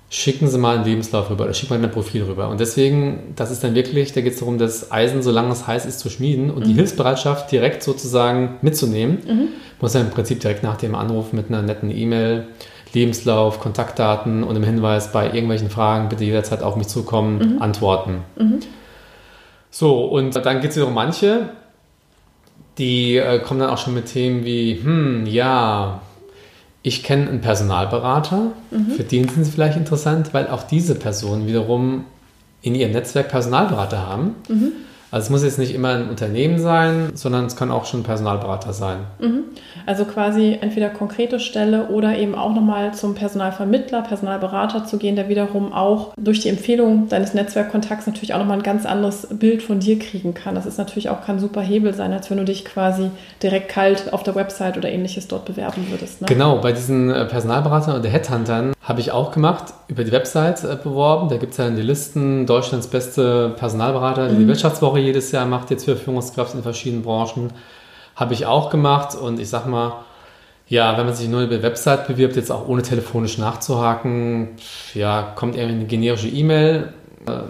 [0.09, 2.47] Schicken Sie mal einen Lebenslauf rüber oder schicken mal ein Profil rüber.
[2.47, 5.85] Und deswegen, das ist dann wirklich, da geht es darum, das Eisen, solange es heiß
[5.85, 6.69] ist, zu schmieden und mhm.
[6.69, 9.17] die Hilfsbereitschaft direkt sozusagen mitzunehmen.
[9.27, 9.47] Mhm.
[9.81, 12.45] Muss dann im Prinzip direkt nach dem Anruf mit einer netten E-Mail,
[12.95, 17.61] Lebenslauf, Kontaktdaten und einem Hinweis bei irgendwelchen Fragen bitte jederzeit auf mich zukommen, mhm.
[17.61, 18.23] antworten.
[18.37, 18.59] Mhm.
[19.69, 21.49] So, und dann gibt es wiederum manche,
[22.77, 26.01] die äh, kommen dann auch schon mit Themen wie, hm, ja,
[26.81, 28.91] ich kenne einen Personalberater, mhm.
[28.95, 32.05] für den sind sie vielleicht interessant, weil auch diese Personen wiederum
[32.61, 34.35] in ihrem Netzwerk Personalberater haben.
[34.47, 34.71] Mhm.
[35.11, 38.03] Also es muss jetzt nicht immer ein Unternehmen sein, sondern es kann auch schon ein
[38.03, 38.99] Personalberater sein.
[39.19, 39.43] Mhm.
[39.85, 45.29] Also quasi entweder konkrete Stelle oder eben auch nochmal zum Personalvermittler, Personalberater zu gehen, der
[45.29, 49.79] wiederum auch durch die Empfehlung deines Netzwerkkontakts natürlich auch nochmal ein ganz anderes Bild von
[49.79, 50.55] dir kriegen kann.
[50.55, 53.11] Das ist natürlich auch kein super Hebel sein, als wenn du dich quasi
[53.43, 56.21] direkt kalt auf der Website oder ähnliches dort bewerben würdest.
[56.21, 56.27] Ne?
[56.27, 60.75] Genau, bei diesen äh, Personalberatern oder Headhuntern habe ich auch gemacht, über die Website äh,
[60.81, 61.29] beworben.
[61.29, 64.39] Da gibt es ja die Listen Deutschlands beste Personalberater, die mhm.
[64.39, 67.51] die Wirtschaftswoche jedes Jahr macht, jetzt für Führungskräfte in verschiedenen Branchen.
[68.15, 70.03] Habe ich auch gemacht und ich sag mal,
[70.67, 74.49] ja, wenn man sich nur über Website bewirbt, jetzt auch ohne telefonisch nachzuhaken,
[74.93, 76.93] ja, kommt irgendwie eine generische E-Mail,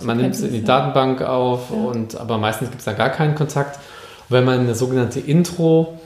[0.04, 1.76] man nimmt es in die Datenbank auf, ja.
[1.76, 3.78] und, aber meistens gibt es da gar keinen Kontakt.
[4.30, 6.00] Und wenn man eine sogenannte Intro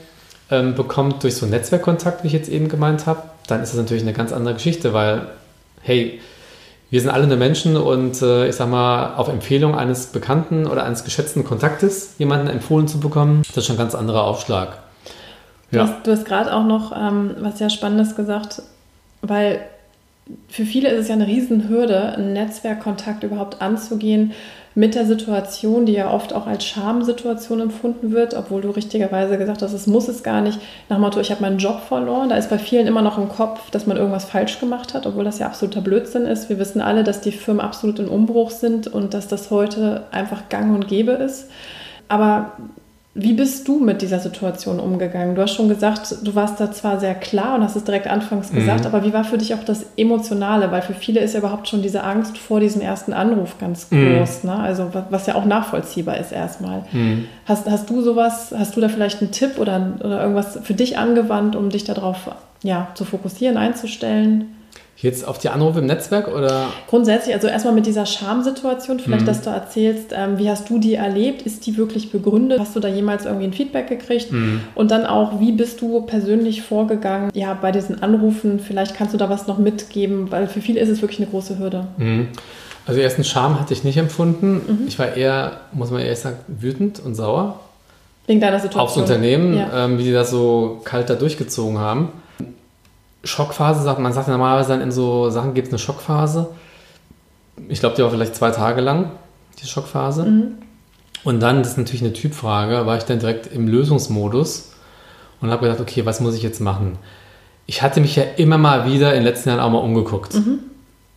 [0.50, 3.80] ähm, bekommt durch so einen Netzwerkkontakt, wie ich jetzt eben gemeint habe, dann ist das
[3.80, 5.28] natürlich eine ganz andere Geschichte, weil,
[5.82, 6.20] hey,
[6.90, 10.84] wir sind alle nur Menschen und äh, ich sag mal, auf Empfehlung eines bekannten oder
[10.84, 14.78] eines geschätzten Kontaktes jemanden empfohlen zu bekommen, das ist schon ein ganz anderer Aufschlag.
[15.70, 15.84] Ja.
[15.84, 18.62] Du hast, hast gerade auch noch ähm, was sehr Spannendes gesagt,
[19.22, 19.60] weil
[20.48, 24.32] für viele ist es ja eine Riesenhürde, einen Netzwerkkontakt überhaupt anzugehen
[24.74, 29.62] mit der Situation, die ja oft auch als Schamsituation empfunden wird, obwohl du richtigerweise gesagt
[29.62, 30.60] hast, es muss es gar nicht.
[30.88, 32.28] Nach dem Motto, ich habe meinen Job verloren.
[32.28, 35.24] Da ist bei vielen immer noch im Kopf, dass man irgendwas falsch gemacht hat, obwohl
[35.24, 36.48] das ja absoluter Blödsinn ist.
[36.48, 40.48] Wir wissen alle, dass die Firmen absolut in Umbruch sind und dass das heute einfach
[40.48, 41.50] gang und gäbe ist.
[42.06, 42.52] Aber
[43.14, 45.34] wie bist du mit dieser Situation umgegangen?
[45.34, 48.52] Du hast schon gesagt, du warst da zwar sehr klar und hast es direkt anfangs
[48.52, 48.86] gesagt, mhm.
[48.86, 50.70] aber wie war für dich auch das Emotionale?
[50.70, 54.18] Weil für viele ist ja überhaupt schon diese Angst vor diesem ersten Anruf ganz mhm.
[54.18, 54.44] groß.
[54.44, 54.50] Mhm.
[54.50, 54.56] Ne?
[54.60, 56.84] Also was ja auch nachvollziehbar ist erstmal.
[56.92, 57.24] Mhm.
[57.46, 60.96] Hast, hast du sowas, hast du da vielleicht einen Tipp oder, oder irgendwas für dich
[60.96, 62.30] angewandt, um dich darauf
[62.62, 64.54] ja, zu fokussieren, einzustellen?
[65.02, 66.66] Jetzt auf die Anrufe im Netzwerk oder?
[66.86, 69.26] Grundsätzlich, also erstmal mit dieser Schamsituation, vielleicht, mhm.
[69.26, 71.42] dass du erzählst, ähm, wie hast du die erlebt?
[71.42, 72.60] Ist die wirklich begründet?
[72.60, 74.30] Hast du da jemals irgendwie ein Feedback gekriegt?
[74.30, 74.60] Mhm.
[74.74, 77.30] Und dann auch, wie bist du persönlich vorgegangen?
[77.32, 80.90] Ja, bei diesen Anrufen, vielleicht kannst du da was noch mitgeben, weil für viele ist
[80.90, 81.86] es wirklich eine große Hürde.
[81.96, 82.28] Mhm.
[82.86, 84.52] Also ersten Scham hatte ich nicht empfunden.
[84.54, 84.86] Mhm.
[84.86, 87.60] Ich war eher, muss man ehrlich sagen, wütend und sauer.
[88.26, 88.82] Wegen deiner Situation.
[88.82, 89.86] Aufs Unternehmen, ja.
[89.86, 92.10] ähm, wie die das so kalt da durchgezogen haben.
[93.24, 96.48] Schockphase, sagt man sagt ja normalerweise dann in so Sachen gibt es eine Schockphase.
[97.68, 99.10] Ich glaube, die war vielleicht zwei Tage lang,
[99.62, 100.24] die Schockphase.
[100.24, 100.52] Mhm.
[101.24, 104.72] Und dann, das ist natürlich eine Typfrage, war ich dann direkt im Lösungsmodus
[105.40, 106.98] und habe gedacht, okay, was muss ich jetzt machen?
[107.66, 110.34] Ich hatte mich ja immer mal wieder in den letzten Jahren auch mal umgeguckt.
[110.34, 110.60] Mhm.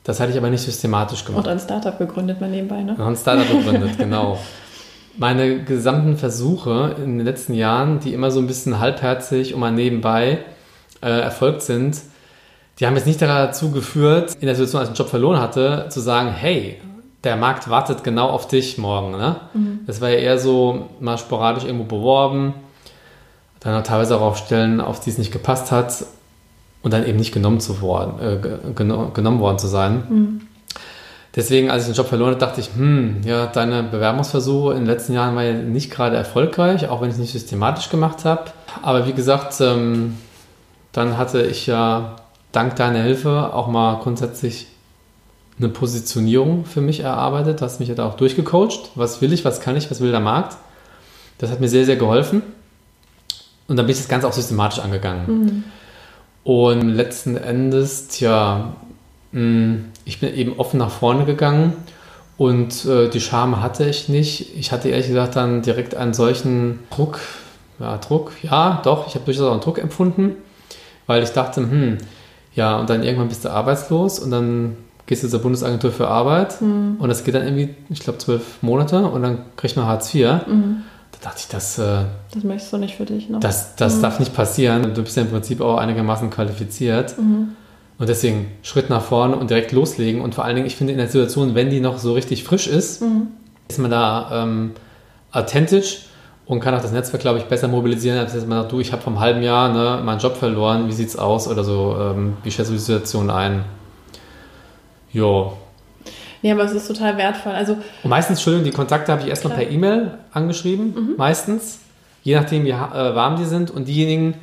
[0.04, 1.46] Das hatte ich aber nicht systematisch gemacht.
[1.46, 2.96] Und ein Startup gegründet, mal nebenbei, ne?
[2.96, 4.38] Und ein Startup gegründet, genau.
[5.18, 9.72] Meine gesamten Versuche in den letzten Jahren, die immer so ein bisschen halbherzig und mal
[9.72, 10.40] nebenbei
[11.04, 11.98] äh, erfolgt sind,
[12.80, 15.86] die haben jetzt nicht dazu geführt, in der Situation, als ich einen Job verloren hatte,
[15.90, 16.80] zu sagen, hey,
[17.24, 19.12] der Markt wartet genau auf dich morgen.
[19.12, 19.36] Ne?
[19.54, 19.80] Mhm.
[19.86, 22.54] Das war ja eher so mal sporadisch irgendwo beworben,
[23.60, 26.06] dann auch teilweise auch auf Stellen, auf die es nicht gepasst hat
[26.82, 28.74] und dann eben nicht genommen, zu worden, äh,
[29.14, 30.04] genommen worden zu sein.
[30.10, 30.42] Mhm.
[31.36, 34.86] Deswegen, als ich den Job verloren habe, dachte ich, hm, ja, deine Bewerbungsversuche in den
[34.86, 38.46] letzten Jahren waren ja nicht gerade erfolgreich, auch wenn ich es nicht systematisch gemacht habe.
[38.84, 40.18] Aber wie gesagt, ähm,
[40.94, 42.16] dann hatte ich ja
[42.54, 44.68] dank deiner Hilfe auch mal grundsätzlich
[45.60, 47.60] eine Positionierung für mich erarbeitet.
[47.60, 48.92] Du hast mich ja da auch durchgecoacht.
[48.96, 50.56] Was will ich, was kann ich, was will der Markt?
[51.40, 52.42] Das hat mir sehr, sehr geholfen.
[53.68, 55.26] Und dann bin ich das Ganze auch systematisch angegangen.
[55.28, 55.64] Mhm.
[56.44, 58.74] Und letzten Endes, tja,
[59.32, 59.76] mm,
[60.06, 61.74] ich bin eben offen nach vorne gegangen
[62.38, 64.56] und äh, die Scham hatte ich nicht.
[64.58, 67.20] Ich hatte ehrlich gesagt dann direkt einen solchen Druck,
[67.80, 70.36] ja, Druck, ja, doch, ich habe durchaus auch einen Druck empfunden
[71.08, 71.98] weil ich dachte, hm,
[72.56, 76.62] Ja, und dann irgendwann bist du arbeitslos und dann gehst du zur Bundesagentur für Arbeit
[76.62, 76.98] mhm.
[77.00, 80.48] und das geht dann irgendwie, ich glaube, zwölf Monate und dann kriegt man Hartz IV.
[80.48, 80.84] Mhm.
[81.12, 81.78] Da dachte ich, das.
[81.78, 83.40] Äh, das möchtest du nicht für dich, ne?
[83.40, 84.02] Das, das mhm.
[84.02, 84.94] darf nicht passieren.
[84.94, 87.18] Du bist ja im Prinzip auch einigermaßen qualifiziert.
[87.18, 87.50] Mhm.
[88.00, 90.22] Und deswegen Schritt nach vorne und direkt loslegen.
[90.22, 92.68] Und vor allen Dingen, ich finde in der Situation, wenn die noch so richtig frisch
[92.68, 93.28] ist, mhm.
[93.68, 94.72] ist man da ähm,
[95.32, 96.08] authentisch
[96.46, 98.92] und kann auch das Netzwerk, glaube ich, besser mobilisieren, als wenn man sagt, du, ich
[98.92, 102.52] habe vom halben Jahr ne, meinen Job verloren, wie sieht's aus oder so, ähm, wie
[102.52, 103.64] schätzt du die Situation ein?
[105.12, 105.54] Jo.
[106.42, 107.54] Ja, aber es ist total wertvoll.
[107.54, 111.14] Also, und meistens, Entschuldigung, die Kontakte habe ich erstmal per E-Mail angeschrieben, mhm.
[111.18, 111.80] meistens,
[112.24, 113.72] je nachdem, wie äh, warm die sind.
[113.72, 114.34] Und diejenigen,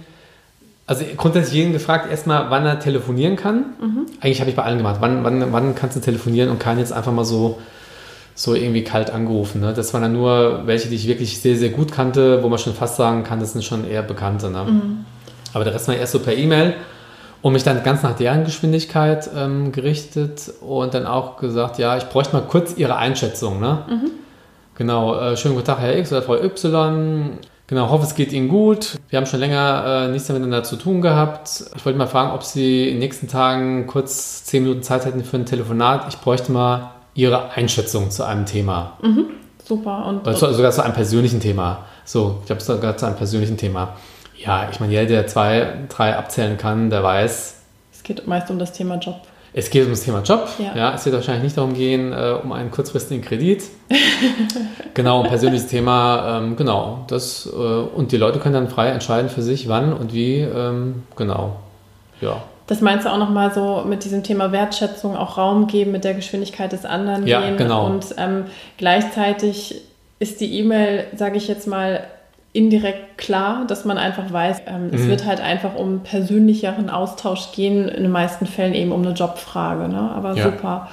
[0.87, 3.75] also grundsätzlich jeden gefragt, erstmal, wann er telefonieren kann.
[3.79, 4.07] Mhm.
[4.23, 4.97] Eigentlich habe ich bei allen gemacht.
[5.01, 7.59] Wann, wann, wann kannst du telefonieren und kann jetzt einfach mal so
[8.35, 9.61] so irgendwie kalt angerufen.
[9.61, 9.73] Ne?
[9.75, 12.75] Das waren dann nur welche, die ich wirklich sehr, sehr gut kannte, wo man schon
[12.75, 14.51] fast sagen kann, das sind schon eher Bekannte.
[14.51, 14.65] Ne?
[14.65, 15.05] Mhm.
[15.53, 16.75] Aber der Rest war erst so per E-Mail
[17.43, 22.05] und mich dann ganz nach deren Geschwindigkeit ähm, gerichtet und dann auch gesagt, ja, ich
[22.05, 23.61] bräuchte mal kurz Ihre Einschätzung.
[23.61, 23.85] Ne?
[23.89, 24.11] Mhm.
[24.77, 27.39] Genau, äh, schönen guten Tag, Herr X oder Frau Y.
[27.67, 28.99] Genau, hoffe, es geht Ihnen gut.
[29.11, 31.65] Wir haben schon länger äh, nichts miteinander zu tun gehabt.
[31.77, 35.23] Ich wollte mal fragen, ob Sie in den nächsten Tagen kurz zehn Minuten Zeit hätten
[35.23, 36.07] für ein Telefonat.
[36.09, 38.99] Ich bräuchte mal Ihre Einschätzung zu einem Thema.
[39.03, 39.27] Mhm,
[39.65, 40.07] super.
[40.07, 41.85] Und, Oder sogar zu einem persönlichen Thema.
[42.05, 43.97] So, ich glaube sogar zu einem persönlichen Thema.
[44.37, 47.57] Ja, ich meine, jeder, der zwei, drei abzählen kann, der weiß.
[47.93, 49.21] Es geht meist um das Thema Job.
[49.53, 50.49] Es geht um das Thema Job.
[50.59, 50.77] Ja.
[50.77, 53.65] ja es wird wahrscheinlich nicht darum gehen, äh, um einen kurzfristigen Kredit.
[54.95, 56.39] genau, ein persönliches Thema.
[56.39, 60.13] Ähm, genau, das äh, und die Leute können dann frei entscheiden für sich, wann und
[60.13, 60.39] wie.
[60.39, 61.57] Ähm, genau,
[62.21, 62.43] ja.
[62.71, 66.15] Das meinst du auch nochmal so mit diesem Thema Wertschätzung, auch Raum geben, mit der
[66.15, 67.57] Geschwindigkeit des anderen ja, gehen.
[67.57, 67.85] Genau.
[67.85, 68.45] Und ähm,
[68.79, 69.83] gleichzeitig
[70.21, 72.05] ist die E-Mail, sage ich jetzt mal,
[72.53, 74.95] indirekt klar, dass man einfach weiß, ähm, mhm.
[74.95, 79.15] es wird halt einfach um persönlicheren Austausch gehen, in den meisten Fällen eben um eine
[79.15, 79.89] Jobfrage.
[79.89, 80.09] Ne?
[80.15, 80.45] Aber ja.
[80.45, 80.89] super.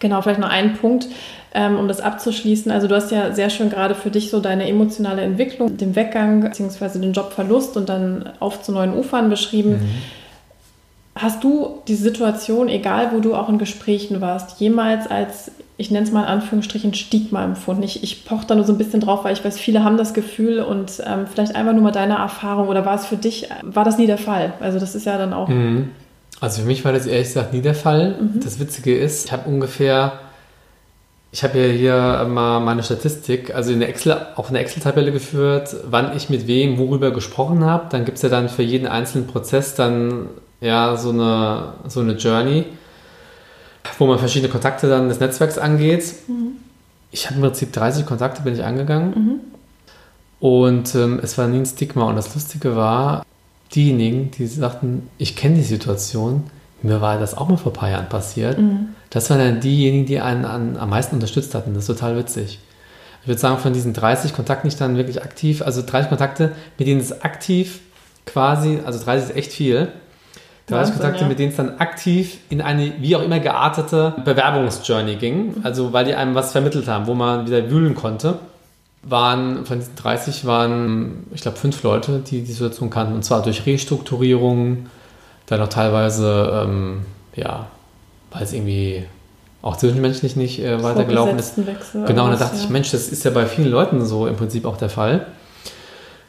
[0.00, 1.06] Genau, vielleicht noch ein Punkt,
[1.54, 2.70] ähm, um das abzuschließen.
[2.70, 6.42] Also du hast ja sehr schön gerade für dich so deine emotionale Entwicklung, den Weggang
[6.42, 6.98] bzw.
[6.98, 9.70] den Jobverlust und dann auf zu neuen Ufern beschrieben.
[9.70, 10.02] Mhm.
[11.20, 16.06] Hast du die Situation, egal wo du auch in Gesprächen warst, jemals als, ich nenne
[16.06, 17.82] es mal in Anführungsstrichen, Stigma empfunden?
[17.82, 20.14] Ich, ich poche da nur so ein bisschen drauf, weil ich weiß, viele haben das
[20.14, 23.84] Gefühl und ähm, vielleicht einfach nur mal deine Erfahrung oder war es für dich, war
[23.84, 24.54] das nie der Fall?
[24.60, 25.48] Also das ist ja dann auch...
[25.48, 25.90] Mhm.
[26.40, 28.16] Also für mich war das ehrlich gesagt nie der Fall.
[28.18, 28.40] Mhm.
[28.42, 30.12] Das Witzige ist, ich habe ungefähr,
[31.32, 35.76] ich habe ja hier mal meine Statistik, also in der Excel, auf eine Excel-Tabelle geführt,
[35.84, 37.88] wann ich mit wem worüber gesprochen habe.
[37.90, 40.30] Dann gibt es ja dann für jeden einzelnen Prozess dann
[40.60, 42.66] ja, so eine, so eine Journey,
[43.98, 46.04] wo man verschiedene Kontakte dann des Netzwerks angeht.
[46.28, 46.52] Mhm.
[47.10, 49.40] Ich habe im Prinzip 30 Kontakte bin ich angegangen mhm.
[50.38, 52.04] und ähm, es war nie ein Stigma.
[52.04, 53.24] Und das Lustige war,
[53.74, 56.44] diejenigen, die sagten, ich kenne die Situation,
[56.82, 58.58] mir war das auch mal vor ein paar Jahren passiert.
[58.58, 58.90] Mhm.
[59.10, 61.74] Das waren dann diejenigen, die einen an, am meisten unterstützt hatten.
[61.74, 62.58] Das ist total witzig.
[63.22, 66.88] Ich würde sagen, von diesen 30 Kontakten nicht dann wirklich aktiv, also 30 Kontakte, mit
[66.88, 67.80] denen es aktiv
[68.24, 69.88] quasi, also 30 ist echt viel,
[70.70, 71.28] Kontakte, ja.
[71.28, 75.56] mit denen es dann aktiv in eine wie auch immer geartete Bewerbungsjourney ging.
[75.62, 78.38] Also weil die einem was vermittelt haben, wo man wieder wühlen konnte.
[79.02, 83.14] Waren von diesen 30 waren, ich glaube, fünf Leute, die die Situation kannten.
[83.14, 84.86] Und zwar durch Restrukturierung,
[85.46, 87.02] dann auch teilweise, ähm,
[87.34, 87.66] ja,
[88.30, 89.04] weil es irgendwie
[89.62, 91.54] auch zwischenmenschlich nicht äh, weitergelaufen ist.
[92.06, 92.62] Genau, und da dachte ja.
[92.62, 95.26] ich, Mensch, das ist ja bei vielen Leuten so im Prinzip auch der Fall.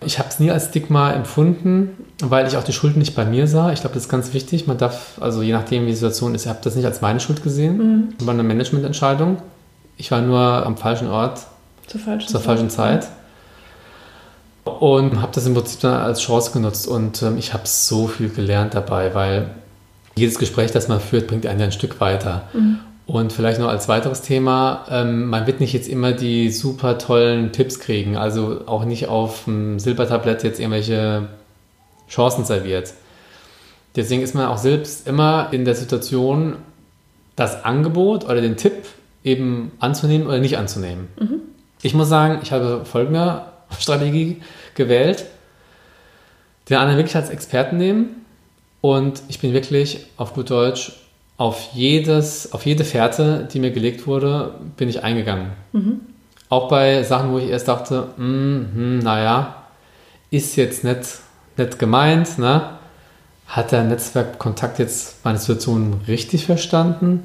[0.03, 1.89] Ich habe es nie als Stigma empfunden,
[2.23, 3.71] weil ich auch die Schuld nicht bei mir sah.
[3.71, 4.65] Ich glaube, das ist ganz wichtig.
[4.65, 7.19] Man darf, also je nachdem, wie die Situation ist, ich habe das nicht als meine
[7.19, 7.77] Schuld gesehen.
[7.77, 8.25] Mhm.
[8.25, 9.37] War eine Managemententscheidung.
[9.97, 11.41] Ich war nur am falschen Ort
[11.85, 13.03] zur falschen, zur falschen Zeit.
[13.03, 13.11] Zeit.
[14.63, 16.87] Und habe das im Prinzip dann als Chance genutzt.
[16.87, 19.51] Und ähm, ich habe so viel gelernt dabei, weil
[20.15, 22.43] jedes Gespräch, das man führt, bringt einen ja ein Stück weiter.
[22.53, 22.79] Mhm.
[23.07, 27.51] Und vielleicht noch als weiteres Thema, ähm, man wird nicht jetzt immer die super tollen
[27.51, 31.27] Tipps kriegen, also auch nicht auf dem Silbertablett jetzt irgendwelche
[32.07, 32.93] Chancen serviert.
[33.95, 36.55] Deswegen ist man auch selbst immer in der Situation,
[37.35, 38.73] das Angebot oder den Tipp
[39.23, 41.07] eben anzunehmen oder nicht anzunehmen.
[41.19, 41.41] Mhm.
[41.81, 43.43] Ich muss sagen, ich habe folgende
[43.79, 44.41] Strategie
[44.75, 45.25] gewählt.
[46.69, 48.25] Den anderen wirklich als Experten nehmen
[48.81, 50.93] und ich bin wirklich auf gut Deutsch
[51.41, 55.47] auf, jedes, auf jede Fährte, die mir gelegt wurde, bin ich eingegangen.
[55.71, 56.01] Mhm.
[56.49, 59.55] Auch bei Sachen, wo ich erst dachte, mm, hm, naja,
[60.29, 60.99] ist jetzt nicht,
[61.57, 62.77] nicht gemeint, ne?
[63.47, 67.23] Hat der Netzwerkkontakt jetzt meine Situation richtig verstanden?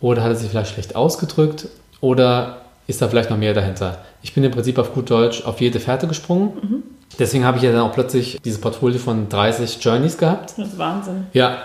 [0.00, 1.68] Oder hat er sich vielleicht schlecht ausgedrückt?
[2.00, 3.98] Oder ist da vielleicht noch mehr dahinter?
[4.22, 6.54] Ich bin im Prinzip auf gut Deutsch auf jede Fährte gesprungen.
[6.60, 6.82] Mhm.
[7.20, 10.54] Deswegen habe ich ja dann auch plötzlich dieses Portfolio von 30 Journeys gehabt.
[10.56, 11.28] Das ist Wahnsinn.
[11.32, 11.58] Ja,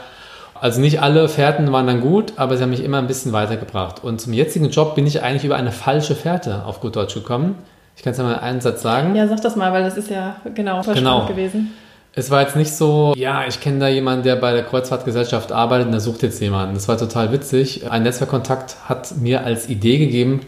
[0.62, 4.04] Also nicht alle Fährten waren dann gut, aber sie haben mich immer ein bisschen weitergebracht.
[4.04, 7.56] Und zum jetzigen Job bin ich eigentlich über eine falsche Fährte auf gut Deutsch gekommen.
[7.96, 9.16] Ich kann es ja mal in einen Satz sagen.
[9.16, 11.26] Ja, sag das mal, weil das ist ja genau voll genau.
[11.26, 11.74] gewesen.
[12.14, 15.88] Es war jetzt nicht so, ja, ich kenne da jemanden, der bei der Kreuzfahrtgesellschaft arbeitet
[15.88, 16.74] und der sucht jetzt jemanden.
[16.74, 17.90] Das war total witzig.
[17.90, 20.42] Ein Netzwerkkontakt hat mir als Idee gegeben,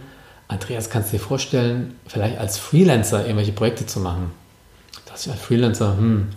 [0.48, 4.32] Andreas, kannst du dir vorstellen, vielleicht als Freelancer irgendwelche Projekte zu machen?
[5.06, 6.28] Das ist ja als Freelancer, hm.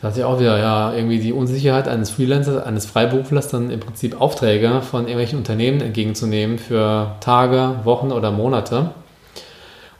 [0.00, 3.80] Da hatte ich auch wieder, ja, irgendwie die Unsicherheit eines Freelancers, eines Freiberuflers, dann im
[3.80, 8.90] Prinzip Aufträge von irgendwelchen Unternehmen entgegenzunehmen für Tage, Wochen oder Monate.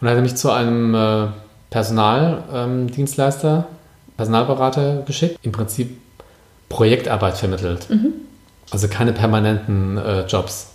[0.00, 1.28] Und er hatte mich zu einem äh,
[1.70, 3.66] Personaldienstleister,
[4.16, 5.96] Personalberater geschickt, im Prinzip
[6.68, 7.88] Projektarbeit vermittelt.
[7.88, 8.12] Mhm.
[8.70, 10.72] Also keine permanenten äh, Jobs.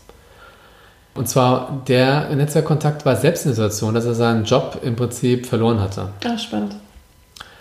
[1.13, 5.45] Und zwar der Netzwerkkontakt war selbst in der Situation, dass er seinen Job im Prinzip
[5.45, 6.09] verloren hatte.
[6.23, 6.75] Ah, spannend.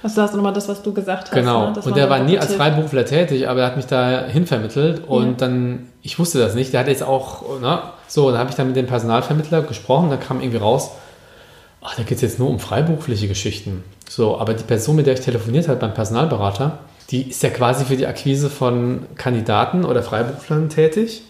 [0.03, 1.33] Das ist nochmal das, was du gesagt hast.
[1.33, 1.71] Genau.
[1.71, 1.81] Ne?
[1.85, 5.33] Und der war nie als Freiberufler tätig, aber er hat mich da hinvermittelt und ja.
[5.37, 8.69] dann, ich wusste das nicht, der hat jetzt auch, ne, so, dann habe ich dann
[8.69, 10.93] mit dem Personalvermittler gesprochen, da kam irgendwie raus,
[11.83, 13.85] ach, da geht es jetzt nur um freiberufliche Geschichten.
[14.09, 16.79] So, aber die Person, mit der ich telefoniert habe beim Personalberater,
[17.11, 21.23] die ist ja quasi für die Akquise von Kandidaten oder Freiberuflern tätig.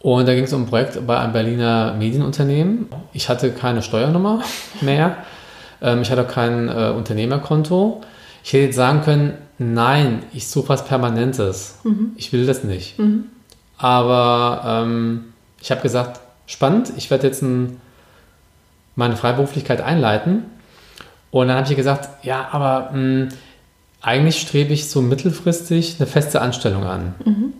[0.00, 2.86] Und da ging es um ein Projekt bei einem Berliner Medienunternehmen.
[3.12, 4.42] Ich hatte keine Steuernummer
[4.80, 5.16] mehr.
[5.82, 8.00] Ähm, ich hatte auch kein äh, Unternehmerkonto.
[8.44, 11.78] Ich hätte jetzt sagen können, nein, ich suche was Permanentes.
[11.84, 12.12] Mhm.
[12.16, 12.98] Ich will das nicht.
[12.98, 13.26] Mhm.
[13.78, 17.80] Aber ähm, ich habe gesagt, spannend, ich werde jetzt ein,
[18.96, 20.44] meine Freiberuflichkeit einleiten.
[21.30, 23.28] Und dann habe ich gesagt, ja, aber mh, hm,
[24.02, 27.14] eigentlich strebe ich so mittelfristig eine feste Anstellung an.
[27.24, 27.52] Mhm.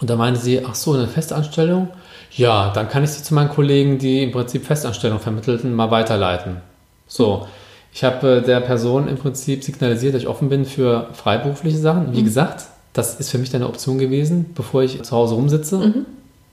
[0.00, 1.88] Und da meinte sie, ach so, eine Festanstellung?
[2.32, 6.58] Ja, dann kann ich sie zu meinen Kollegen, die im Prinzip Festanstellung vermittelten, mal weiterleiten.
[7.06, 7.48] So,
[7.92, 12.12] ich habe äh, der Person im Prinzip signalisiert, dass ich offen bin für freiberufliche Sachen.
[12.12, 12.24] Wie mhm.
[12.24, 15.78] gesagt, das ist für mich eine Option gewesen, bevor ich zu Hause rumsitze.
[15.78, 16.06] Mhm.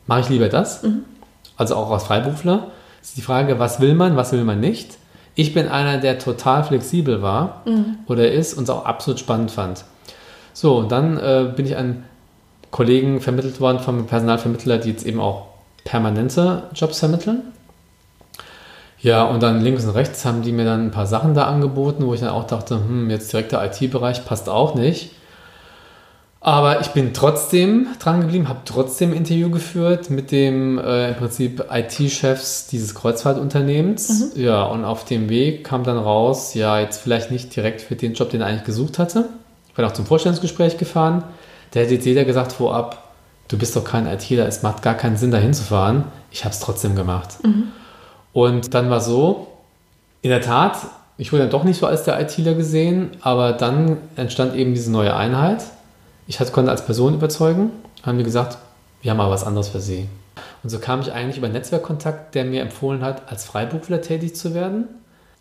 [0.07, 0.83] Mache ich lieber das.
[0.83, 1.03] Mhm.
[1.55, 2.67] Also auch als Freiberufler.
[3.01, 4.97] Ist die Frage, was will man, was will man nicht.
[5.35, 7.99] Ich bin einer, der total flexibel war mhm.
[8.07, 9.85] oder ist und es auch absolut spannend fand.
[10.53, 12.03] So, und dann äh, bin ich an
[12.71, 15.45] Kollegen vermittelt worden vom Personalvermittler, die jetzt eben auch
[15.83, 17.43] permanente Jobs vermitteln.
[18.99, 22.05] Ja, und dann links und rechts haben die mir dann ein paar Sachen da angeboten,
[22.05, 25.11] wo ich dann auch dachte, hm, jetzt direkt der IT-Bereich passt auch nicht.
[26.39, 31.15] Aber ich bin trotzdem dran geblieben, habe trotzdem ein Interview geführt mit dem äh, im
[31.15, 34.33] Prinzip IT-Chefs dieses Kreuzfahrtunternehmens.
[34.35, 34.41] Mhm.
[34.41, 38.13] Ja, und auf dem Weg kam dann raus, ja, jetzt vielleicht nicht direkt für den
[38.13, 39.25] Job, den er eigentlich gesucht hatte.
[39.67, 41.23] Ich bin auch zum Vorstellungsgespräch gefahren.
[41.73, 43.11] Der hätte jetzt jeder gesagt vorab,
[43.47, 46.05] du bist doch kein ITler, es macht gar keinen Sinn, da hinzufahren.
[46.31, 47.43] Ich habe es trotzdem gemacht.
[47.43, 47.71] Mhm.
[48.37, 49.47] Und dann war so,
[50.21, 50.77] in der Tat,
[51.17, 54.91] ich wurde dann doch nicht so als der ITler gesehen, aber dann entstand eben diese
[54.91, 55.63] neue Einheit.
[56.27, 57.71] Ich konnte als Person überzeugen,
[58.03, 58.59] haben mir gesagt,
[59.01, 60.07] wir haben aber was anderes für Sie.
[60.61, 64.53] Und so kam ich eigentlich über Netzwerkkontakt, der mir empfohlen hat, als Freiberufler tätig zu
[64.53, 64.85] werden.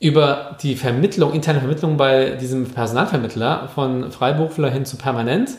[0.00, 5.50] Über die Vermittlung, interne Vermittlung bei diesem Personalvermittler von Freiberufler hin zu permanent,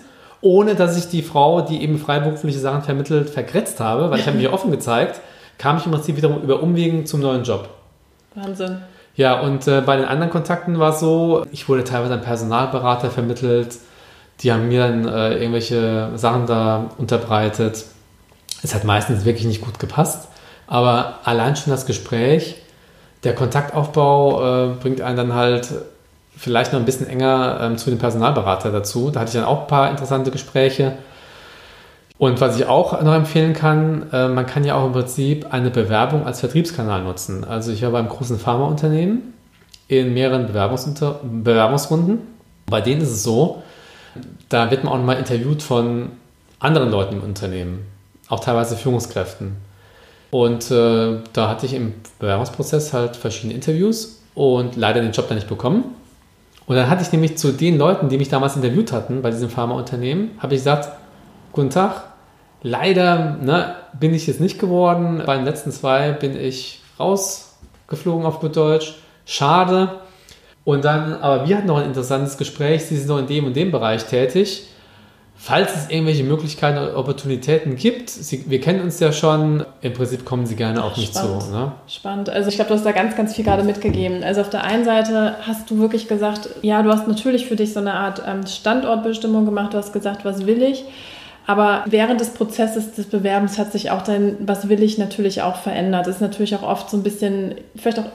[0.41, 4.37] ohne dass ich die Frau, die eben freiberufliche Sachen vermittelt, vergrätzt habe, weil ich habe
[4.37, 5.21] mich offen gezeigt
[5.57, 7.69] kam ich im Prinzip wiederum über Umwegen zum neuen Job.
[8.35, 8.81] Wahnsinn.
[9.15, 13.09] Ja, und äh, bei den anderen Kontakten war es so, ich wurde teilweise an Personalberater
[13.09, 13.77] vermittelt,
[14.41, 17.85] die haben mir dann äh, irgendwelche Sachen da unterbreitet.
[18.61, 20.27] Es hat meistens wirklich nicht gut gepasst,
[20.67, 22.57] aber allein schon das Gespräch,
[23.23, 25.67] der Kontaktaufbau äh, bringt einen dann halt
[26.37, 29.09] vielleicht noch ein bisschen enger ähm, zu dem Personalberater dazu.
[29.09, 30.93] Da hatte ich dann auch ein paar interessante Gespräche.
[32.17, 35.69] Und was ich auch noch empfehlen kann, äh, man kann ja auch im Prinzip eine
[35.69, 37.43] Bewerbung als Vertriebskanal nutzen.
[37.43, 39.33] Also ich war beim großen Pharmaunternehmen
[39.87, 42.19] in mehreren Bewerbungsrunden.
[42.65, 43.61] Bei denen ist es so,
[44.49, 46.09] da wird man auch nochmal interviewt von
[46.59, 47.85] anderen Leuten im Unternehmen,
[48.29, 49.57] auch teilweise Führungskräften.
[50.31, 55.37] Und äh, da hatte ich im Bewerbungsprozess halt verschiedene Interviews und leider den Job dann
[55.37, 55.83] nicht bekommen.
[56.65, 59.49] Und dann hatte ich nämlich zu den Leuten, die mich damals interviewt hatten bei diesem
[59.49, 60.89] Pharmaunternehmen, habe ich gesagt,
[61.51, 62.03] guten Tag,
[62.63, 65.21] Leider ne, bin ich es nicht geworden.
[65.25, 68.95] Bei den letzten zwei bin ich rausgeflogen auf gut Deutsch.
[69.25, 69.99] Schade.
[70.63, 72.85] Und dann, aber wir hatten noch ein interessantes Gespräch.
[72.85, 74.67] Sie sind noch in dem und dem Bereich tätig.
[75.39, 80.25] Falls es irgendwelche Möglichkeiten oder Opportunitäten gibt, Sie, wir kennen uns ja schon, im Prinzip
[80.25, 81.27] kommen Sie gerne auf mich zu.
[81.51, 81.73] Ne?
[81.87, 82.31] Spannend.
[82.31, 84.23] Also ich glaube, du hast da ganz, ganz viel gerade mitgegeben.
[84.23, 87.71] Also auf der einen Seite hast du wirklich gesagt, ja, du hast natürlich für dich
[87.71, 89.75] so eine Art ähm, Standortbestimmung gemacht.
[89.75, 90.85] Du hast gesagt, was will ich?
[91.47, 95.55] Aber während des Prozesses des Bewerbens hat sich auch dein, was will ich, natürlich auch
[95.55, 96.05] verändert.
[96.05, 98.09] Das ist natürlich auch oft so ein bisschen, vielleicht auch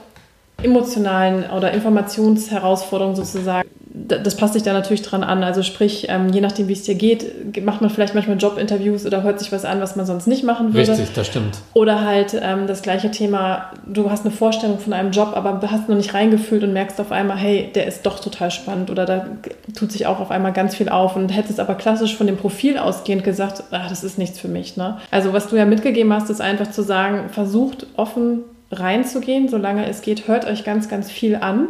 [0.61, 3.67] emotionalen oder Informationsherausforderungen sozusagen.
[3.95, 5.43] Das passt sich da natürlich dran an.
[5.43, 9.21] Also sprich, ähm, je nachdem, wie es dir geht, macht man vielleicht manchmal Jobinterviews oder
[9.21, 10.91] hört sich was an, was man sonst nicht machen würde.
[10.91, 11.59] Richtig, das stimmt.
[11.73, 15.89] Oder halt ähm, das gleiche Thema, du hast eine Vorstellung von einem Job, aber hast
[15.89, 19.27] noch nicht reingefühlt und merkst auf einmal, hey, der ist doch total spannend oder da
[19.75, 22.79] tut sich auch auf einmal ganz viel auf und hättest aber klassisch von dem Profil
[22.79, 24.75] ausgehend gesagt, ach, das ist nichts für mich.
[24.75, 24.97] Ne?
[25.11, 28.39] Also was du ja mitgegeben hast, ist einfach zu sagen, versucht offen
[28.71, 31.67] reinzugehen, solange es geht, hört euch ganz, ganz viel an.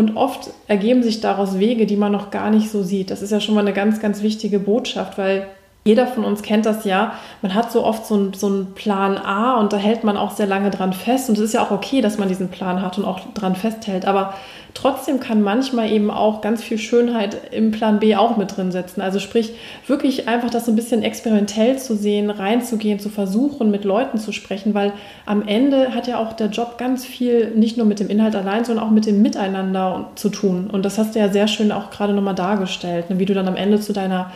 [0.00, 3.10] Und oft ergeben sich daraus Wege, die man noch gar nicht so sieht.
[3.10, 5.46] Das ist ja schon mal eine ganz, ganz wichtige Botschaft, weil
[5.82, 7.14] jeder von uns kennt das ja.
[7.40, 10.32] Man hat so oft so einen, so einen Plan A und da hält man auch
[10.32, 11.30] sehr lange dran fest.
[11.30, 14.04] Und es ist ja auch okay, dass man diesen Plan hat und auch dran festhält.
[14.04, 14.34] Aber
[14.74, 19.00] trotzdem kann manchmal eben auch ganz viel Schönheit im Plan B auch mit drin setzen.
[19.00, 19.54] Also sprich,
[19.86, 24.32] wirklich einfach das so ein bisschen experimentell zu sehen, reinzugehen, zu versuchen, mit Leuten zu
[24.32, 24.92] sprechen, weil
[25.24, 28.66] am Ende hat ja auch der Job ganz viel nicht nur mit dem Inhalt allein,
[28.66, 30.68] sondern auch mit dem Miteinander zu tun.
[30.70, 33.18] Und das hast du ja sehr schön auch gerade nochmal dargestellt, ne?
[33.18, 34.30] wie du dann am Ende zu deiner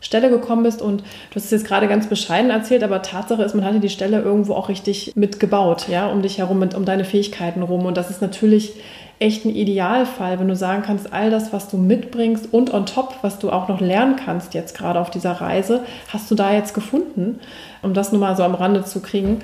[0.00, 3.54] Stelle gekommen bist und du hast es jetzt gerade ganz bescheiden erzählt, aber Tatsache ist,
[3.54, 7.04] man hatte die Stelle irgendwo auch richtig mitgebaut, ja, um dich herum, mit, um deine
[7.04, 8.74] Fähigkeiten rum und das ist natürlich
[9.20, 13.16] echt ein Idealfall, wenn du sagen kannst, all das, was du mitbringst und on top,
[13.22, 16.74] was du auch noch lernen kannst jetzt gerade auf dieser Reise, hast du da jetzt
[16.74, 17.40] gefunden,
[17.82, 19.40] um das nur mal so am Rande zu kriegen.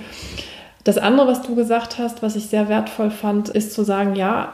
[0.84, 4.52] Das andere, was du gesagt hast, was ich sehr wertvoll fand, ist zu sagen, ja,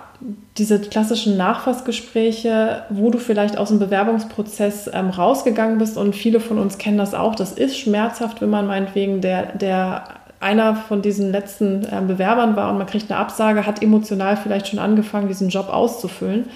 [0.58, 6.58] diese klassischen Nachfassgespräche, wo du vielleicht aus dem Bewerbungsprozess ähm, rausgegangen bist und viele von
[6.58, 10.04] uns kennen das auch, das ist schmerzhaft, wenn man meinetwegen der, der
[10.40, 14.68] einer von diesen letzten äh, Bewerbern war und man kriegt eine Absage, hat emotional vielleicht
[14.68, 16.46] schon angefangen, diesen Job auszufüllen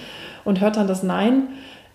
[0.45, 1.45] und hört dann das Nein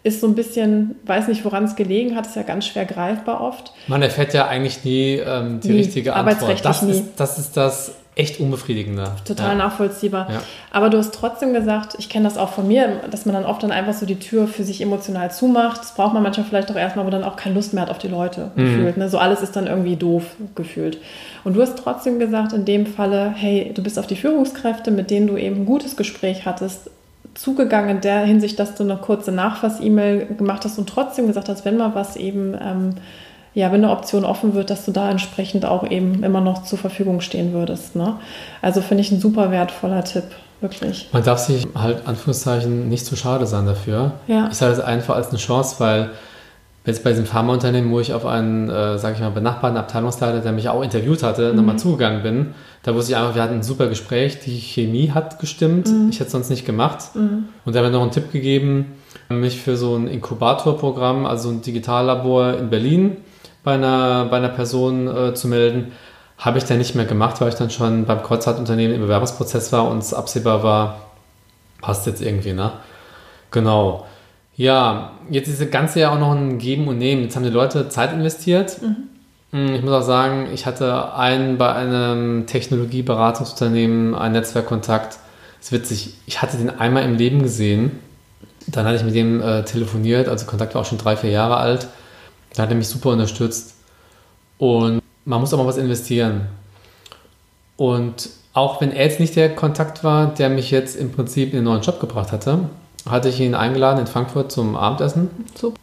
[0.01, 3.41] ist so ein bisschen, weiß nicht, woran es gelegen hat, ist ja ganz schwer greifbar
[3.41, 3.73] oft.
[3.87, 6.63] Man erfährt ja eigentlich nie ähm, die nie, richtige Antwort.
[6.63, 6.91] Das nie.
[6.91, 9.13] ist, das ist das echt Unbefriedigende.
[9.23, 9.55] Total ja.
[9.55, 10.29] nachvollziehbar.
[10.29, 10.41] Ja.
[10.71, 13.63] Aber du hast trotzdem gesagt, ich kenne das auch von mir, dass man dann oft
[13.63, 15.79] dann einfach so die Tür für sich emotional zumacht.
[15.79, 17.97] Das braucht man manchmal vielleicht auch erstmal, aber dann auch keine Lust mehr hat auf
[17.97, 18.65] die Leute mhm.
[18.65, 18.97] gefühlt.
[18.97, 19.09] Ne?
[19.09, 20.99] So alles ist dann irgendwie doof gefühlt.
[21.45, 25.09] Und du hast trotzdem gesagt, in dem Falle, hey, du bist auf die Führungskräfte, mit
[25.09, 26.91] denen du eben ein gutes Gespräch hattest,
[27.35, 31.63] zugegangen in der Hinsicht, dass du eine kurze Nachfass-E-Mail gemacht hast und trotzdem gesagt hast,
[31.63, 32.95] wenn mal was eben, ähm,
[33.53, 36.77] ja, wenn eine Option offen wird, dass du da entsprechend auch eben immer noch zur
[36.77, 37.95] Verfügung stehen würdest.
[37.95, 38.15] Ne?
[38.61, 40.25] Also finde ich ein super wertvoller Tipp.
[40.61, 41.07] Wirklich.
[41.13, 44.11] Man darf sich halt, Anführungszeichen, nicht zu schade sein dafür.
[44.27, 44.49] Ja.
[44.51, 46.09] Ich sage das einfach als eine Chance, weil
[46.85, 50.51] jetzt bei diesem Pharmaunternehmen, wo ich auf einen, äh, sage ich mal, benachbarten Abteilungsleiter, der
[50.51, 51.57] mich auch interviewt hatte, mhm.
[51.57, 52.47] nochmal zugegangen bin,
[52.83, 56.09] da wusste ich einfach, wir hatten ein super Gespräch, die Chemie hat gestimmt, mhm.
[56.09, 57.15] ich hätte es sonst nicht gemacht.
[57.15, 57.45] Mhm.
[57.63, 58.97] Und der hat mir noch einen Tipp gegeben,
[59.29, 63.17] mich für so ein Inkubatorprogramm, also ein Digitallabor in Berlin
[63.63, 65.91] bei einer, bei einer Person äh, zu melden.
[66.37, 69.89] Habe ich dann nicht mehr gemacht, weil ich dann schon beim Kreuzfahrtunternehmen im Bewerbungsprozess war
[69.89, 71.01] und es absehbar war,
[71.81, 72.71] passt jetzt irgendwie, ne?
[73.51, 74.05] Genau.
[74.55, 77.23] Ja, jetzt ist das Ganze ja auch noch ein Geben und Nehmen.
[77.23, 78.81] Jetzt haben die Leute Zeit investiert.
[78.81, 79.09] Mhm.
[79.51, 85.17] Hm, ich muss auch sagen, ich hatte einen bei einem Technologieberatungsunternehmen, einen Netzwerkkontakt.
[85.57, 87.99] Das ist witzig, ich hatte den einmal im Leben gesehen.
[88.67, 91.57] Dann hatte ich mit dem äh, telefoniert, also Kontakt war auch schon drei, vier Jahre
[91.57, 91.87] alt.
[92.53, 93.75] Da hat er mich super unterstützt.
[94.57, 96.47] Und man muss auch mal was investieren.
[97.77, 101.59] Und auch wenn er jetzt nicht der Kontakt war, der mich jetzt im Prinzip in
[101.59, 102.69] einen neuen Job gebracht hatte,
[103.07, 105.29] hatte ich ihn eingeladen in Frankfurt zum Abendessen.
[105.55, 105.77] Super.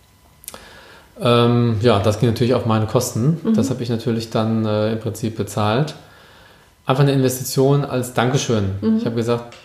[1.21, 3.41] Ähm, ja, das ging natürlich auf meine Kosten.
[3.43, 3.55] Mhm.
[3.55, 5.95] Das habe ich natürlich dann äh, im Prinzip bezahlt.
[6.85, 8.73] Einfach eine Investition als Dankeschön.
[8.81, 8.99] Mhm.
[8.99, 9.57] Ich habe gesagt,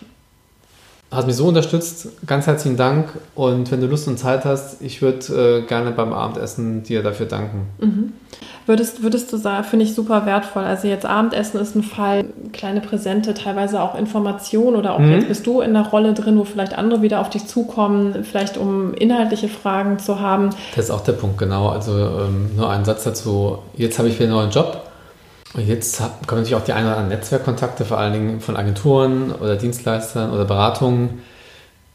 [1.12, 3.08] hast mich so unterstützt, ganz herzlichen Dank.
[3.34, 7.26] Und wenn du Lust und Zeit hast, ich würde äh, gerne beim Abendessen dir dafür
[7.26, 7.66] danken.
[7.78, 8.12] Mhm.
[8.64, 10.62] Würdest, würdest du sagen, finde ich super wertvoll.
[10.62, 15.12] Also jetzt Abendessen ist ein Fall, kleine Präsente, teilweise auch Informationen oder auch mhm.
[15.12, 18.56] jetzt bist du in der Rolle drin, wo vielleicht andere wieder auf dich zukommen, vielleicht
[18.56, 20.50] um inhaltliche Fragen zu haben.
[20.76, 21.68] Das ist auch der Punkt, genau.
[21.68, 23.58] Also ähm, nur ein Satz dazu.
[23.76, 24.91] Jetzt habe ich wieder einen neuen Job.
[25.54, 29.32] Und jetzt kommen natürlich auch die ein oder anderen Netzwerkkontakte, vor allen Dingen von Agenturen
[29.32, 31.20] oder Dienstleistern oder Beratungen,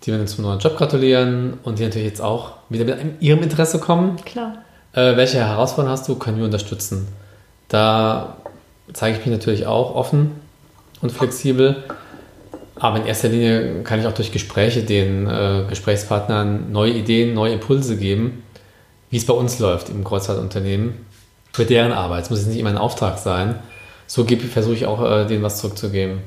[0.04, 3.80] die mir zum neuen Job gratulieren und die natürlich jetzt auch wieder mit ihrem Interesse
[3.80, 4.18] kommen.
[4.26, 4.60] Klar
[4.98, 7.08] äh, welche Herausforderungen hast du, können wir unterstützen.
[7.68, 8.38] Da
[8.94, 10.32] zeige ich mich natürlich auch offen
[11.02, 11.84] und flexibel.
[12.76, 17.54] Aber in erster Linie kann ich auch durch Gespräche den äh, Gesprächspartnern neue Ideen, neue
[17.54, 18.44] Impulse geben,
[19.10, 21.06] wie es bei uns läuft im Kreuzfahrtunternehmen
[21.58, 22.26] für deren Arbeit.
[22.26, 23.56] Es muss jetzt nicht immer ein Auftrag sein.
[24.06, 26.20] So versuche ich auch, äh, denen was zurückzugeben.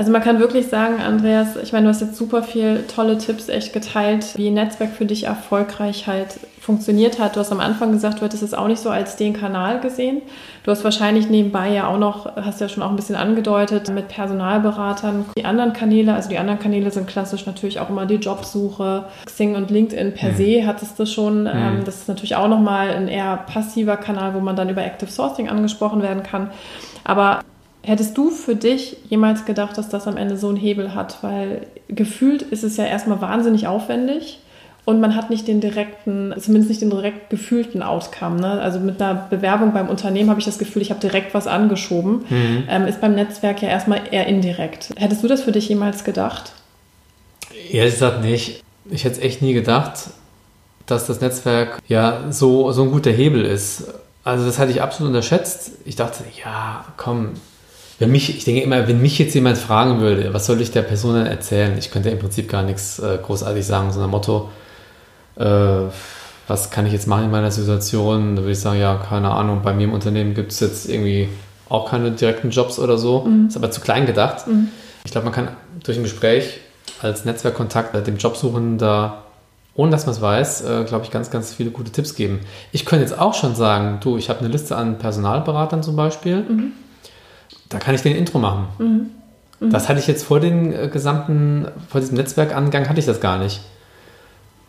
[0.00, 3.50] Also man kann wirklich sagen, Andreas, ich meine, du hast jetzt super viel tolle Tipps
[3.50, 7.36] echt geteilt, wie ein Netzwerk für dich erfolgreich halt funktioniert hat.
[7.36, 10.22] Du hast am Anfang gesagt, du hättest es auch nicht so als den Kanal gesehen.
[10.62, 14.08] Du hast wahrscheinlich nebenbei ja auch noch, hast ja schon auch ein bisschen angedeutet, mit
[14.08, 19.04] Personalberatern die anderen Kanäle, also die anderen Kanäle sind klassisch natürlich auch immer die Jobsuche.
[19.26, 20.36] Xing und LinkedIn per mhm.
[20.36, 21.42] se hattest du schon.
[21.42, 21.50] Mhm.
[21.52, 25.10] Ähm, das ist natürlich auch nochmal ein eher passiver Kanal, wo man dann über Active
[25.10, 26.48] Sourcing angesprochen werden kann.
[27.04, 27.40] Aber
[27.82, 31.18] Hättest du für dich jemals gedacht, dass das am Ende so einen Hebel hat?
[31.22, 34.40] Weil gefühlt ist es ja erstmal wahnsinnig aufwendig
[34.84, 38.40] und man hat nicht den direkten, zumindest nicht den direkt gefühlten Outcome.
[38.40, 38.60] Ne?
[38.60, 42.24] Also mit einer Bewerbung beim Unternehmen habe ich das Gefühl, ich habe direkt was angeschoben.
[42.28, 42.64] Mhm.
[42.68, 44.90] Ähm, ist beim Netzwerk ja erstmal eher indirekt.
[44.96, 46.52] Hättest du das für dich jemals gedacht?
[47.70, 48.62] Ehrlich gesagt nicht.
[48.90, 50.10] Ich hätte es echt nie gedacht,
[50.86, 53.84] dass das Netzwerk ja so, so ein guter Hebel ist.
[54.24, 55.72] Also das hatte ich absolut unterschätzt.
[55.84, 57.34] Ich dachte, ja, komm,
[58.00, 60.82] wenn mich, ich denke immer, wenn mich jetzt jemand fragen würde, was soll ich der
[60.82, 61.76] Person denn erzählen?
[61.78, 64.48] Ich könnte im Prinzip gar nichts äh, großartig sagen, so ein Motto,
[65.36, 65.44] äh,
[66.48, 68.36] was kann ich jetzt machen in meiner Situation?
[68.36, 71.28] Da würde ich sagen, ja, keine Ahnung, bei mir im Unternehmen gibt es jetzt irgendwie
[71.68, 73.20] auch keine direkten Jobs oder so.
[73.20, 73.48] Mhm.
[73.48, 74.46] Ist aber zu klein gedacht.
[74.46, 74.68] Mhm.
[75.04, 75.48] Ich glaube, man kann
[75.84, 76.58] durch ein Gespräch
[77.02, 79.24] als Netzwerkkontakt dem Jobsuchenden da,
[79.74, 82.40] ohne dass man es weiß, äh, glaube ich, ganz, ganz viele gute Tipps geben.
[82.72, 86.36] Ich könnte jetzt auch schon sagen, du, ich habe eine Liste an Personalberatern zum Beispiel.
[86.48, 86.72] Mhm
[87.68, 88.66] da kann ich den Intro machen.
[88.78, 89.10] Mhm.
[89.60, 89.70] Mhm.
[89.70, 93.38] Das hatte ich jetzt vor dem äh, gesamten, vor diesem Netzwerkangang hatte ich das gar
[93.38, 93.60] nicht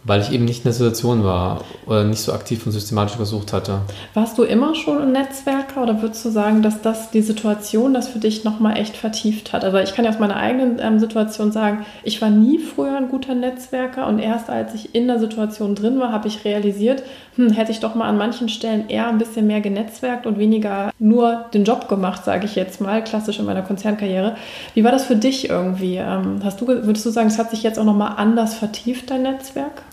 [0.03, 3.53] weil ich eben nicht in der Situation war oder nicht so aktiv und systematisch gesucht
[3.53, 3.81] hatte.
[4.13, 8.07] Warst du immer schon ein Netzwerker oder würdest du sagen, dass das die Situation das
[8.07, 9.63] für dich nochmal echt vertieft hat?
[9.63, 13.09] Also ich kann ja aus meiner eigenen ähm, Situation sagen, ich war nie früher ein
[13.09, 17.03] guter Netzwerker und erst als ich in der Situation drin war, habe ich realisiert,
[17.35, 20.91] hm, hätte ich doch mal an manchen Stellen eher ein bisschen mehr genetzwerkt und weniger
[20.99, 24.35] nur den Job gemacht, sage ich jetzt mal, klassisch in meiner Konzernkarriere.
[24.73, 25.97] Wie war das für dich irgendwie?
[25.97, 29.21] Ähm, hast du, würdest du sagen, es hat sich jetzt auch nochmal anders vertieft, dein
[29.21, 29.83] Netzwerk?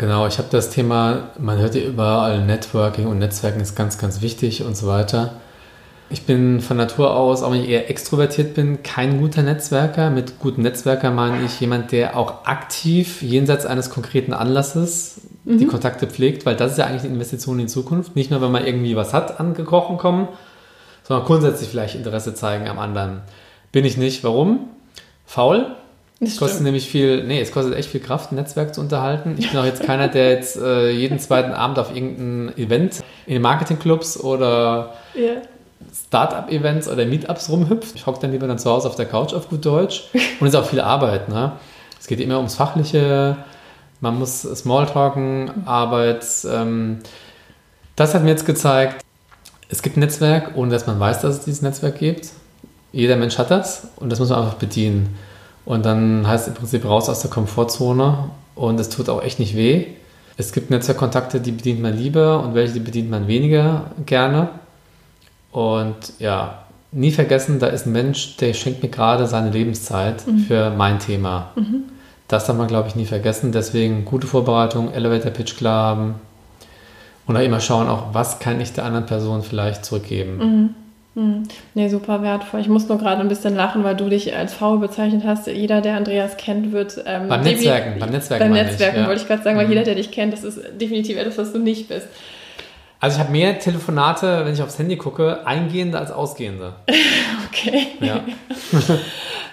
[0.00, 4.22] Genau, ich habe das Thema, man hört ja überall Networking und Netzwerken ist ganz, ganz
[4.22, 5.34] wichtig und so weiter.
[6.08, 10.08] Ich bin von Natur aus, auch wenn ich eher extrovertiert bin, kein guter Netzwerker.
[10.08, 15.58] Mit gutem Netzwerker meine ich jemand, der auch aktiv jenseits eines konkreten Anlasses mhm.
[15.58, 18.16] die Kontakte pflegt, weil das ist ja eigentlich eine Investition in die Zukunft.
[18.16, 20.28] Nicht nur, wenn man irgendwie was hat, angekrochen kommen,
[21.02, 23.20] sondern grundsätzlich vielleicht Interesse zeigen am anderen.
[23.70, 24.24] Bin ich nicht.
[24.24, 24.60] Warum?
[25.26, 25.76] Faul,
[26.20, 29.36] es kostet nämlich viel, nee, es kostet echt viel Kraft, ein Netzwerk zu unterhalten.
[29.38, 33.34] Ich bin auch jetzt keiner, der jetzt äh, jeden zweiten Abend auf irgendein Event in
[33.34, 35.40] den Marketingclubs oder yeah.
[36.06, 37.94] Startup-Events oder Meetups rumhüpft.
[37.94, 40.10] Ich hocke dann lieber dann zu Hause auf der Couch auf gut Deutsch.
[40.12, 41.30] Und es ist auch viel Arbeit.
[41.30, 41.52] Ne?
[41.98, 43.36] Es geht immer ums Fachliche,
[44.00, 46.26] man muss Smalltalken, Arbeit.
[46.46, 46.98] Ähm,
[47.96, 49.02] das hat mir jetzt gezeigt,
[49.70, 52.28] es gibt ein Netzwerk, ohne dass man weiß, dass es dieses Netzwerk gibt.
[52.92, 55.16] Jeder Mensch hat das und das muss man einfach bedienen.
[55.70, 59.38] Und dann heißt es im Prinzip raus aus der Komfortzone und es tut auch echt
[59.38, 59.86] nicht weh.
[60.36, 64.48] Es gibt Netzwerkkontakte, die bedient man lieber und welche, die bedient man weniger gerne.
[65.52, 70.38] Und ja, nie vergessen, da ist ein Mensch, der schenkt mir gerade seine Lebenszeit mhm.
[70.40, 71.52] für mein Thema.
[71.54, 71.84] Mhm.
[72.26, 73.52] Das darf man, glaube ich, nie vergessen.
[73.52, 76.14] Deswegen gute Vorbereitung, Elevator Pitch klar haben
[77.28, 80.38] und auch immer schauen, auch was kann ich der anderen Person vielleicht zurückgeben.
[80.38, 80.74] Mhm.
[81.16, 81.42] Hm.
[81.74, 82.60] Nee, super wertvoll.
[82.60, 85.48] Ich muss nur gerade ein bisschen lachen, weil du dich als faul bezeichnet hast.
[85.48, 87.02] Jeder, der Andreas kennt, wird.
[87.04, 88.44] Ähm, beim Netzwerken, beim Netzwerken.
[88.44, 89.08] Beim Netzwerken ich, ja.
[89.08, 89.72] wollte ich gerade sagen, weil mhm.
[89.72, 92.06] jeder, der dich kennt, das ist definitiv etwas, was du nicht bist.
[93.00, 96.74] Also ich habe mehr Telefonate, wenn ich aufs Handy gucke, eingehende als ausgehende.
[97.48, 97.88] okay.
[98.00, 98.20] Ja.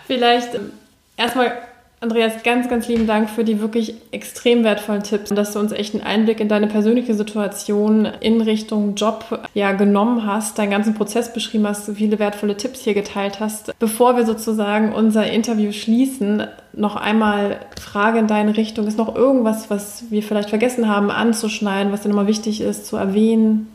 [0.06, 0.72] Vielleicht ähm,
[1.16, 1.54] erstmal
[2.00, 5.96] Andreas, ganz, ganz lieben Dank für die wirklich extrem wertvollen Tipps, dass du uns echt
[5.96, 11.34] einen Einblick in deine persönliche Situation in Richtung Job ja genommen hast, deinen ganzen Prozess
[11.34, 13.74] beschrieben hast, viele wertvolle Tipps hier geteilt hast.
[13.80, 18.86] Bevor wir sozusagen unser Interview schließen, noch einmal Frage in deine Richtung.
[18.86, 22.98] Ist noch irgendwas, was wir vielleicht vergessen haben anzuschneiden, was dir nochmal wichtig ist zu
[22.98, 23.72] erwähnen?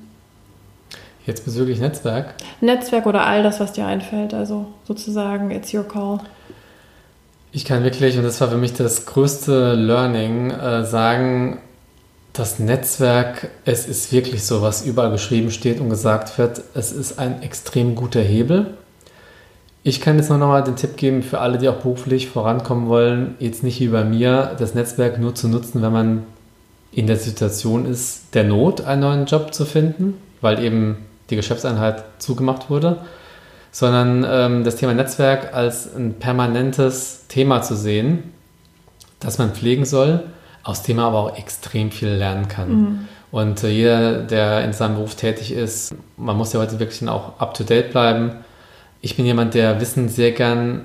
[1.27, 2.35] Jetzt bezüglich Netzwerk?
[2.61, 4.33] Netzwerk oder all das, was dir einfällt.
[4.33, 6.21] Also sozusagen, it's your call.
[7.55, 11.59] Ich kann wirklich, und das war für mich das größte Learning, äh, sagen,
[12.33, 17.19] das Netzwerk, es ist wirklich so, was überall geschrieben steht und gesagt wird, es ist
[17.19, 18.79] ein extrem guter Hebel.
[19.83, 22.89] Ich kann jetzt nur noch mal den Tipp geben für alle, die auch beruflich vorankommen
[22.89, 26.23] wollen, jetzt nicht wie bei mir, das Netzwerk nur zu nutzen, wenn man
[26.91, 30.97] in der Situation ist, der Not einen neuen Job zu finden, weil eben
[31.29, 32.99] die Geschäftseinheit zugemacht wurde,
[33.73, 38.33] sondern ähm, das Thema Netzwerk als ein permanentes Thema zu sehen,
[39.19, 40.23] das man pflegen soll,
[40.63, 42.71] aus dem man aber auch extrem viel lernen kann.
[42.71, 43.09] Mhm.
[43.33, 47.41] Und äh, jeder, der in seinem Beruf tätig ist, man muss ja heute wirklich auch
[47.41, 48.33] up-to-date bleiben.
[49.01, 50.83] Ich bin jemand, der Wissen sehr gern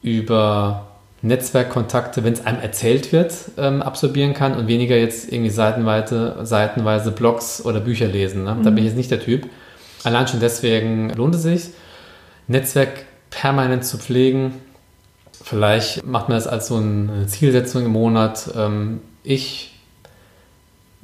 [0.00, 0.86] über
[1.20, 7.12] Netzwerkkontakte, wenn es einem erzählt wird, ähm, absorbieren kann und weniger jetzt irgendwie seitenweise, seitenweise
[7.12, 8.42] Blogs oder Bücher lesen.
[8.44, 8.54] Ne?
[8.54, 8.62] Mhm.
[8.64, 9.48] Da bin ich jetzt nicht der Typ.
[10.02, 11.70] Allein schon deswegen lohnt es sich,
[12.46, 14.54] Netzwerk permanent zu pflegen.
[15.44, 18.50] Vielleicht macht man das als so eine Zielsetzung im Monat.
[18.56, 19.71] Ähm, ich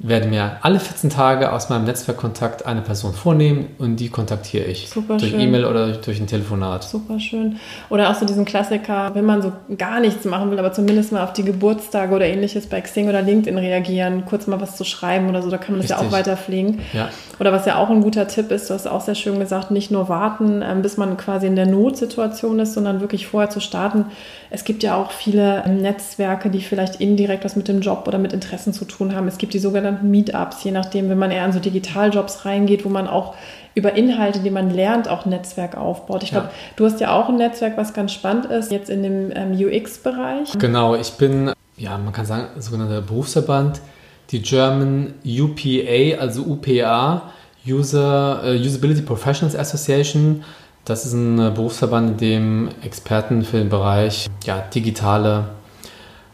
[0.01, 4.89] werde mir alle 14 Tage aus meinem Netzwerkkontakt eine Person vornehmen und die kontaktiere ich.
[4.89, 6.85] Super durch E-Mail oder durch ein Telefonat.
[6.85, 7.57] Super schön.
[7.89, 11.21] Oder auch so diesen Klassiker, wenn man so gar nichts machen will, aber zumindest mal
[11.21, 15.27] auf die Geburtstage oder ähnliches bei Xing oder LinkedIn reagieren, kurz mal was zu schreiben
[15.27, 16.01] oder so, da kann man das Richtig.
[16.01, 16.79] ja auch weiter pflegen.
[16.93, 17.09] Ja.
[17.41, 19.91] Oder was ja auch ein guter Tipp ist, du hast auch sehr schön gesagt, nicht
[19.91, 24.05] nur warten, ähm, bis man quasi in der Notsituation ist, sondern wirklich vorher zu starten.
[24.49, 28.33] Es gibt ja auch viele Netzwerke, die vielleicht indirekt was mit dem Job oder mit
[28.33, 29.27] Interessen zu tun haben.
[29.27, 32.85] Es gibt die sogenannten sogenannten Meetups, je nachdem, wenn man eher an so Digitaljobs reingeht,
[32.85, 33.35] wo man auch
[33.75, 36.23] über Inhalte, die man lernt, auch Netzwerk aufbaut.
[36.23, 36.39] Ich ja.
[36.39, 39.51] glaube, du hast ja auch ein Netzwerk, was ganz spannend ist, jetzt in dem ähm,
[39.53, 40.57] UX-Bereich.
[40.57, 43.81] Genau, ich bin, ja, man kann sagen, sogenannter Berufsverband,
[44.31, 47.31] die German UPA, also UPA,
[47.67, 50.43] User, uh, Usability Professionals Association.
[50.85, 55.45] Das ist ein äh, Berufsverband, in dem Experten für den Bereich ja, digitale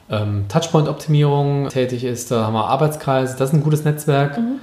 [0.10, 2.32] ähm, Touchpoint-Optimierung tätig ist.
[2.32, 4.38] Da haben wir Arbeitskreise, das ist ein gutes Netzwerk.
[4.38, 4.60] Mhm.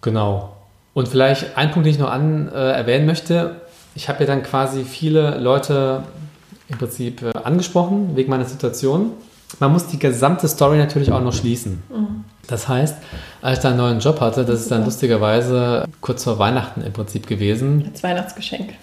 [0.00, 0.56] Genau.
[0.94, 3.60] Und vielleicht ein Punkt, den ich noch an, äh, erwähnen möchte.
[3.94, 6.02] Ich habe ja dann quasi viele Leute
[6.68, 9.12] im Prinzip äh, angesprochen wegen meiner Situation.
[9.60, 11.82] Man muss die gesamte Story natürlich auch noch schließen.
[11.88, 12.24] Mhm.
[12.48, 12.96] Das heißt,
[13.42, 16.92] als ich dann einen neuen Job hatte, das ist dann lustigerweise kurz vor Weihnachten im
[16.92, 17.88] Prinzip gewesen.
[17.90, 18.74] Als Weihnachtsgeschenk.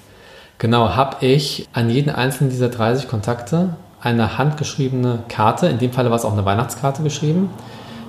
[0.57, 6.09] Genau, habe ich an jeden einzelnen dieser 30 Kontakte eine handgeschriebene Karte, in dem Fall
[6.09, 7.49] war es auch eine Weihnachtskarte geschrieben,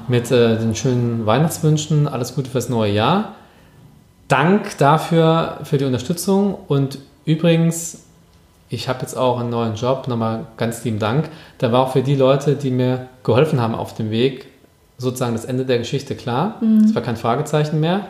[0.09, 3.35] mit äh, den schönen Weihnachtswünschen, alles Gute fürs neue Jahr.
[4.27, 8.05] Dank dafür, für die Unterstützung und übrigens,
[8.69, 11.29] ich habe jetzt auch einen neuen Job, nochmal ganz lieben Dank.
[11.59, 14.47] Da war auch für die Leute, die mir geholfen haben auf dem Weg,
[14.99, 16.57] sozusagen das Ende der Geschichte klar.
[16.61, 16.95] Es mhm.
[16.95, 18.07] war kein Fragezeichen mehr.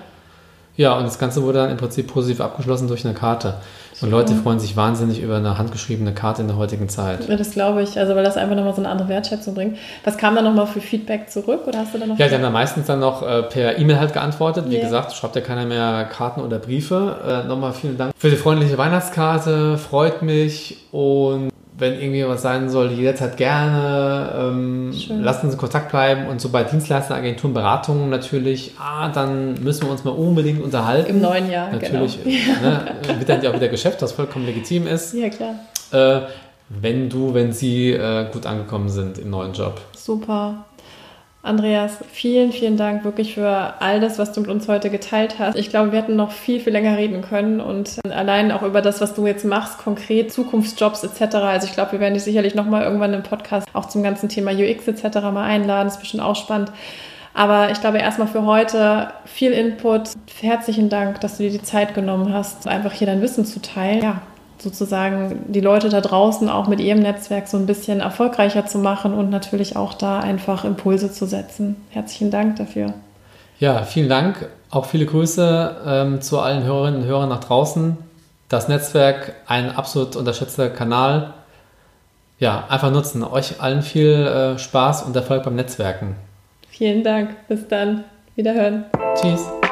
[0.76, 3.54] Ja, und das Ganze wurde dann im Prinzip positiv abgeschlossen durch eine Karte.
[4.00, 7.28] Und Leute freuen sich wahnsinnig über eine handgeschriebene Karte in der heutigen Zeit.
[7.28, 9.78] Ja, das glaube ich, also weil das einfach nochmal so eine andere Wertschätzung bringt.
[10.02, 12.18] Was kam da nochmal für Feedback zurück oder hast du da noch?
[12.18, 14.64] Ja, die haben dann meistens dann noch äh, per E-Mail halt geantwortet.
[14.68, 14.84] Wie yeah.
[14.84, 17.44] gesagt, schreibt ja keiner mehr Karten oder Briefe.
[17.44, 22.68] Äh, nochmal vielen Dank für die freundliche Weihnachtskarte, freut mich und wenn irgendwie was sein
[22.68, 24.32] soll, jederzeit gerne.
[24.36, 26.26] Ähm, lasst uns in Kontakt bleiben.
[26.26, 31.10] Und so bei Dienstleister, Agenturen, Beratungen natürlich, ah, dann müssen wir uns mal unbedingt unterhalten.
[31.10, 32.22] Im neuen Jahr, natürlich.
[32.22, 32.34] Genau.
[32.62, 35.12] Ne, wird dann ja auch wieder Geschäft, das vollkommen legitim ist.
[35.14, 35.54] Ja, klar.
[35.90, 36.26] Äh,
[36.68, 39.80] wenn du, wenn sie äh, gut angekommen sind im neuen Job.
[39.96, 40.64] Super.
[41.44, 45.58] Andreas, vielen, vielen Dank wirklich für all das, was du mit uns heute geteilt hast.
[45.58, 49.02] Ich glaube, wir hätten noch viel, viel länger reden können und allein auch über das,
[49.02, 51.34] was du jetzt machst, konkret Zukunftsjobs etc.
[51.34, 54.52] Also ich glaube, wir werden dich sicherlich nochmal irgendwann im Podcast auch zum ganzen Thema
[54.52, 55.16] UX etc.
[55.32, 55.86] mal einladen.
[55.86, 56.72] Das ist bestimmt auch spannend.
[57.34, 60.12] Aber ich glaube erstmal für heute viel Input.
[60.40, 64.02] Herzlichen Dank, dass du dir die Zeit genommen hast, einfach hier dein Wissen zu teilen.
[64.02, 64.22] Ja,
[64.64, 69.14] sozusagen die Leute da draußen auch mit ihrem Netzwerk so ein bisschen erfolgreicher zu machen
[69.14, 71.76] und natürlich auch da einfach Impulse zu setzen.
[71.90, 72.94] Herzlichen Dank dafür.
[73.60, 74.48] Ja, vielen Dank.
[74.70, 77.96] Auch viele Grüße ähm, zu allen Hörerinnen und Hörern nach draußen.
[78.48, 81.34] Das Netzwerk, ein absolut unterschätzter Kanal.
[82.38, 83.22] Ja, einfach nutzen.
[83.22, 86.16] Euch allen viel äh, Spaß und Erfolg beim Netzwerken.
[86.68, 87.30] Vielen Dank.
[87.46, 88.04] Bis dann.
[88.34, 88.86] Wiederhören.
[89.14, 89.63] Tschüss.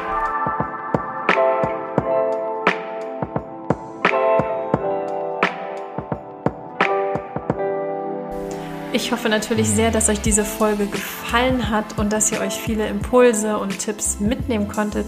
[8.94, 12.86] Ich hoffe natürlich sehr, dass euch diese Folge gefallen hat und dass ihr euch viele
[12.86, 15.06] Impulse und Tipps mitnehmen konntet.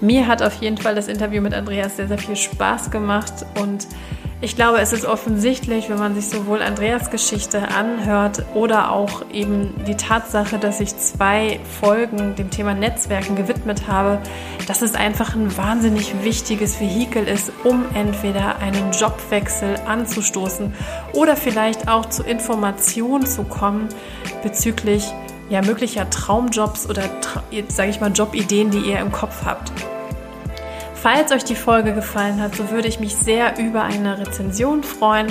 [0.00, 3.88] Mir hat auf jeden Fall das Interview mit Andreas sehr, sehr viel Spaß gemacht und
[4.42, 9.72] ich glaube, es ist offensichtlich, wenn man sich sowohl Andreas Geschichte anhört oder auch eben
[9.86, 14.20] die Tatsache, dass ich zwei Folgen dem Thema Netzwerken gewidmet habe,
[14.66, 20.74] dass es einfach ein wahnsinnig wichtiges Vehikel ist, um entweder einen Jobwechsel anzustoßen
[21.14, 23.88] oder vielleicht auch zu Informationen zu kommen
[24.42, 25.10] bezüglich
[25.48, 27.04] ja, möglicher Traumjobs oder,
[27.68, 29.72] sage ich mal, Jobideen, die ihr im Kopf habt.
[31.08, 35.28] Falls euch die Folge gefallen hat, so würde ich mich sehr über eine Rezension freuen,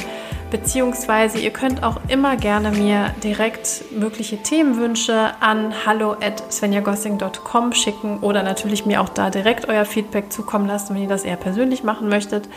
[0.49, 8.19] beziehungsweise ihr könnt auch immer gerne mir direkt mögliche Themenwünsche an hallo at svenjagossing.com schicken
[8.21, 11.83] oder natürlich mir auch da direkt euer Feedback zukommen lassen, wenn ihr das eher persönlich
[11.83, 12.47] machen möchtet.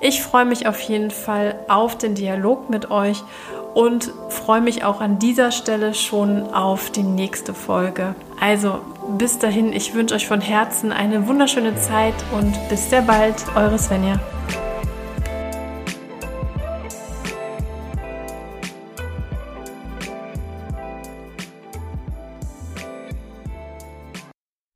[0.00, 3.24] Ich freue mich auf jeden Fall auf den Dialog mit euch
[3.74, 8.14] und freue mich auch an dieser Stelle schon auf die nächste Folge.
[8.40, 8.80] Also
[9.16, 13.78] bis dahin, ich wünsche euch von Herzen eine wunderschöne Zeit und bis sehr bald, eure
[13.78, 14.20] Svenja.